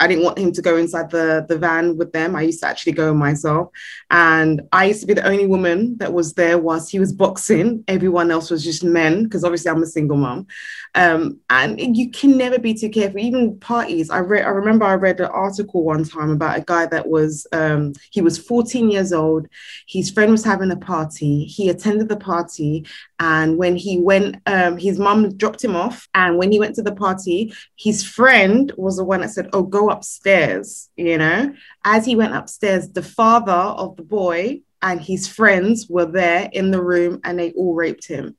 I 0.00 0.06
didn't 0.08 0.24
want 0.24 0.38
him 0.38 0.52
to 0.52 0.60
go 0.60 0.76
inside 0.76 1.10
the 1.10 1.46
the 1.48 1.56
van 1.56 1.96
with 1.96 2.12
them. 2.12 2.34
I 2.34 2.42
used 2.42 2.60
to 2.60 2.66
actually 2.66 2.92
go 2.92 3.14
myself. 3.14 3.68
And 4.10 4.62
i 4.72 4.84
used 4.86 5.00
to 5.00 5.06
be 5.06 5.14
the 5.14 5.26
only 5.26 5.46
woman 5.46 5.96
that 5.98 6.12
was 6.12 6.34
there 6.34 6.58
whilst 6.58 6.90
he 6.90 6.98
was 6.98 7.12
boxing. 7.12 7.84
Everyone 7.86 8.30
else 8.30 8.50
was 8.50 8.64
just 8.64 8.82
men 8.84 9.24
because 9.24 9.44
obviously 9.44 9.70
i'm 9.70 9.82
a 9.82 9.86
single 9.86 10.16
mom. 10.16 10.46
Um, 10.94 11.38
and 11.48 11.96
you 11.96 12.10
can 12.10 12.36
never 12.36 12.58
be 12.58 12.74
too 12.74 12.90
careful. 12.90 13.20
Even 13.20 13.58
parties 13.60 14.10
i 14.10 14.18
read 14.18 14.44
i 14.44 14.48
remember 14.48 14.84
i 14.84 14.94
read 14.94 15.20
an 15.20 15.26
article 15.26 15.84
one 15.84 16.04
time 16.04 16.30
about 16.30 16.58
a 16.58 16.62
guy 16.62 16.86
that 16.86 17.08
was 17.08 17.46
um, 17.52 17.92
he 18.10 18.20
was 18.20 18.36
14 18.36 18.90
years 18.90 19.12
old. 19.12 19.46
His 19.86 20.10
friend 20.10 20.32
was 20.32 20.44
having 20.44 20.72
a 20.72 20.76
party. 20.76 21.44
He 21.44 21.68
attended 21.68 22.08
the 22.08 22.16
party. 22.16 22.84
And 23.20 23.58
when 23.58 23.76
he 23.76 23.98
went 23.98 24.36
um, 24.58 24.76
his 24.76 24.98
mum 24.98 25.36
dropped 25.36 25.62
him 25.62 25.76
off 25.76 26.08
and 26.14 26.36
when 26.36 26.50
he 26.50 26.58
went 26.58 26.74
to 26.74 26.82
the 26.82 26.94
party 26.94 27.52
his 27.76 28.04
friend 28.04 28.72
was 28.76 28.96
the 28.96 29.04
one 29.04 29.20
that 29.20 29.30
said 29.30 29.48
oh 29.52 29.62
go 29.62 29.90
upstairs 29.90 30.90
you 30.96 31.18
know? 31.18 31.54
As 31.84 32.04
he 32.04 32.16
went 32.16 32.34
upstairs 32.34 32.88
the 32.88 33.02
father 33.02 33.52
of 33.52 33.96
the 33.96 34.02
boy 34.02 34.62
and 34.82 35.00
his 35.00 35.28
friends 35.28 35.86
were 35.88 36.06
there 36.06 36.48
in 36.52 36.70
the 36.70 36.82
room 36.82 37.20
and 37.24 37.38
they 37.38 37.52
all 37.52 37.74
raped 37.74 38.06
him 38.06 38.36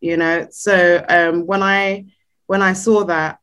you 0.00 0.16
know? 0.16 0.48
So 0.50 1.04
um, 1.08 1.46
when 1.46 1.62
i 1.62 2.06
when 2.46 2.62
i 2.62 2.72
saw 2.72 3.04
that 3.04 3.38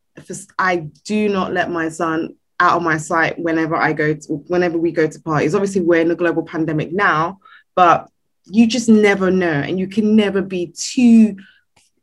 i 0.57 0.75
do 1.05 1.29
not 1.29 1.53
let 1.53 1.71
my 1.71 1.87
son 1.89 2.35
out 2.59 2.75
of 2.75 2.83
my 2.83 2.97
sight 2.97 3.39
whenever 3.39 3.75
i 3.75 3.93
go 3.93 4.13
to 4.13 4.33
whenever 4.47 4.77
we 4.77 4.91
go 4.91 5.07
to 5.07 5.21
parties. 5.21 5.55
Obviously 5.55 5.81
we're 5.81 6.01
in 6.01 6.11
a 6.11 6.15
global 6.15 6.43
pandemic 6.43 6.91
now 6.91 7.39
but 7.75 8.09
you 8.51 8.67
just 8.67 8.89
never 8.89 9.31
know 9.31 9.47
and 9.47 9.79
you 9.79 9.87
can 9.87 10.15
never 10.15 10.41
be 10.41 10.73
too 10.75 11.37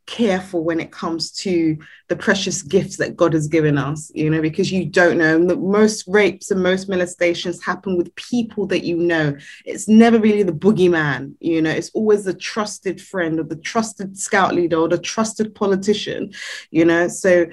careful 0.07 0.63
when 0.63 0.79
it 0.79 0.91
comes 0.91 1.31
to 1.31 1.77
the 2.07 2.15
precious 2.15 2.63
gifts 2.63 2.97
that 2.97 3.15
God 3.15 3.33
has 3.33 3.47
given 3.47 3.77
us, 3.77 4.11
you 4.15 4.29
know, 4.29 4.41
because 4.41 4.71
you 4.71 4.85
don't 4.85 5.17
know. 5.17 5.37
Most 5.37 6.05
rapes 6.07 6.49
and 6.49 6.63
most 6.63 6.89
molestations 6.89 7.63
happen 7.63 7.97
with 7.97 8.15
people 8.15 8.65
that 8.67 8.83
you 8.83 8.97
know. 8.97 9.37
It's 9.65 9.87
never 9.87 10.17
really 10.17 10.43
the 10.43 10.53
boogeyman, 10.53 11.35
you 11.39 11.61
know, 11.61 11.69
it's 11.69 11.91
always 11.91 12.23
the 12.23 12.33
trusted 12.33 12.99
friend 12.99 13.39
or 13.39 13.43
the 13.43 13.57
trusted 13.57 14.17
scout 14.17 14.55
leader 14.55 14.77
or 14.77 14.87
the 14.87 14.97
trusted 14.97 15.53
politician, 15.53 16.33
you 16.71 16.85
know. 16.85 17.07
So, 17.09 17.45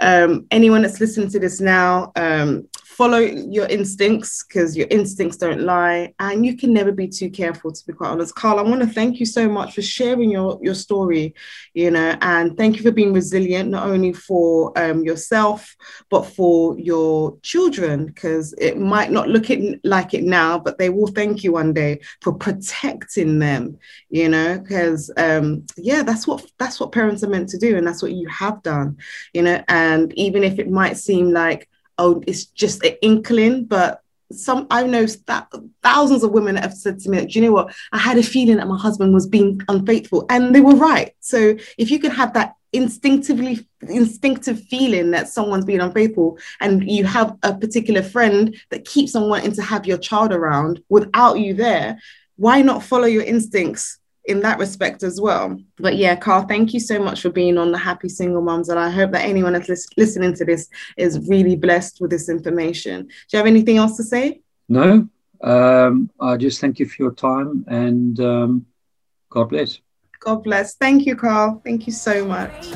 um, 0.00 0.46
anyone 0.50 0.82
that's 0.82 1.00
listening 1.00 1.30
to 1.30 1.38
this 1.38 1.60
now, 1.60 2.12
um, 2.16 2.68
follow 2.92 3.18
your 3.18 3.66
instincts 3.66 4.44
because 4.44 4.76
your 4.76 4.86
instincts 4.90 5.38
don't 5.38 5.62
lie 5.62 6.12
and 6.18 6.44
you 6.44 6.56
can 6.56 6.72
never 6.72 6.92
be 6.92 7.08
too 7.08 7.30
careful 7.30 7.72
to 7.72 7.86
be 7.86 7.92
quite 7.92 8.10
honest. 8.10 8.34
Carl 8.34 8.58
i 8.58 8.62
want 8.62 8.82
to 8.82 8.86
thank 8.86 9.18
you 9.18 9.26
so 9.26 9.48
much 9.48 9.74
for 9.74 9.82
sharing 9.82 10.30
your 10.30 10.58
your 10.62 10.74
story 10.74 11.34
you 11.72 11.90
know 11.90 12.16
and 12.20 12.56
thank 12.58 12.76
you 12.76 12.82
for 12.82 12.90
being 12.90 13.12
resilient 13.12 13.70
not 13.70 13.86
only 13.86 14.12
for 14.12 14.76
um, 14.78 15.02
yourself 15.02 15.74
but 16.10 16.22
for 16.22 16.78
your 16.78 17.36
children 17.42 18.06
because 18.06 18.52
it 18.58 18.78
might 18.78 19.10
not 19.10 19.28
look 19.28 19.48
it, 19.48 19.80
like 19.84 20.12
it 20.12 20.24
now 20.24 20.58
but 20.58 20.76
they 20.78 20.90
will 20.90 21.06
thank 21.06 21.42
you 21.42 21.52
one 21.52 21.72
day 21.72 21.98
for 22.20 22.32
protecting 22.34 23.38
them 23.38 23.78
you 24.10 24.28
know 24.28 24.58
because 24.58 25.10
um, 25.16 25.64
yeah 25.76 26.02
that's 26.02 26.26
what 26.26 26.44
that's 26.58 26.78
what 26.78 26.92
parents 26.92 27.22
are 27.22 27.28
meant 27.28 27.48
to 27.48 27.58
do 27.58 27.76
and 27.76 27.86
that's 27.86 28.02
what 28.02 28.12
you 28.12 28.28
have 28.28 28.62
done 28.62 28.96
you 29.32 29.42
know 29.42 29.62
and 29.68 30.12
even 30.14 30.44
if 30.44 30.58
it 30.58 30.70
might 30.70 30.96
seem 30.96 31.32
like 31.32 31.68
oh 32.02 32.22
it's 32.26 32.44
just 32.62 32.84
an 32.84 32.94
inkling 33.00 33.64
but 33.64 34.02
some 34.32 34.66
I 34.70 34.86
know 34.86 35.06
that 35.06 35.52
thousands 35.82 36.22
of 36.24 36.32
women 36.32 36.56
have 36.56 36.74
said 36.74 36.98
to 37.00 37.10
me, 37.10 37.24
do 37.24 37.38
you 37.38 37.44
know 37.46 37.52
what? 37.52 37.74
I 37.92 37.98
had 37.98 38.18
a 38.18 38.22
feeling 38.22 38.56
that 38.56 38.68
my 38.68 38.78
husband 38.78 39.14
was 39.14 39.26
being 39.26 39.60
unfaithful, 39.68 40.26
and 40.28 40.54
they 40.54 40.60
were 40.60 40.74
right. 40.74 41.14
So 41.20 41.56
if 41.78 41.90
you 41.90 41.98
can 41.98 42.10
have 42.10 42.32
that 42.34 42.54
instinctively 42.72 43.66
instinctive 43.82 44.62
feeling 44.64 45.10
that 45.10 45.28
someone's 45.28 45.64
being 45.64 45.80
unfaithful, 45.80 46.38
and 46.60 46.90
you 46.90 47.04
have 47.04 47.36
a 47.42 47.54
particular 47.54 48.02
friend 48.02 48.56
that 48.70 48.84
keeps 48.84 49.14
on 49.14 49.28
wanting 49.28 49.52
to 49.52 49.62
have 49.62 49.86
your 49.86 49.98
child 49.98 50.32
around 50.32 50.82
without 50.88 51.38
you 51.38 51.54
there, 51.54 51.98
why 52.36 52.62
not 52.62 52.82
follow 52.82 53.06
your 53.06 53.24
instincts 53.24 53.98
in 54.26 54.40
that 54.40 54.58
respect 54.58 55.02
as 55.02 55.20
well. 55.20 55.58
But 55.78 55.96
yeah, 55.96 56.14
Carl, 56.16 56.42
thank 56.42 56.72
you 56.72 56.80
so 56.80 57.02
much 57.02 57.22
for 57.22 57.30
being 57.30 57.58
on 57.58 57.72
the 57.72 57.78
Happy 57.78 58.08
Single 58.08 58.42
Moms. 58.42 58.68
And 58.68 58.78
I 58.78 58.88
hope 58.88 59.12
that 59.12 59.24
anyone 59.24 59.52
that's 59.52 59.68
lis- 59.68 59.88
listening 59.96 60.34
to 60.34 60.44
this 60.44 60.68
is 60.96 61.28
really 61.28 61.56
blessed 61.56 62.00
with 62.00 62.10
this 62.10 62.28
information. 62.28 63.06
Do 63.06 63.12
you 63.32 63.36
have 63.38 63.46
anything 63.46 63.78
else 63.78 63.96
to 63.96 64.04
say? 64.04 64.40
No, 64.68 65.08
um, 65.42 66.10
I 66.20 66.36
just 66.36 66.60
thank 66.60 66.78
you 66.78 66.86
for 66.86 67.02
your 67.02 67.12
time 67.12 67.64
and 67.68 68.18
um, 68.20 68.66
God 69.30 69.48
bless. 69.48 69.80
God 70.20 70.44
bless. 70.44 70.76
Thank 70.76 71.04
you, 71.04 71.16
Carl. 71.16 71.60
Thank 71.64 71.86
you 71.86 71.92
so 71.92 72.24
much. 72.24 72.68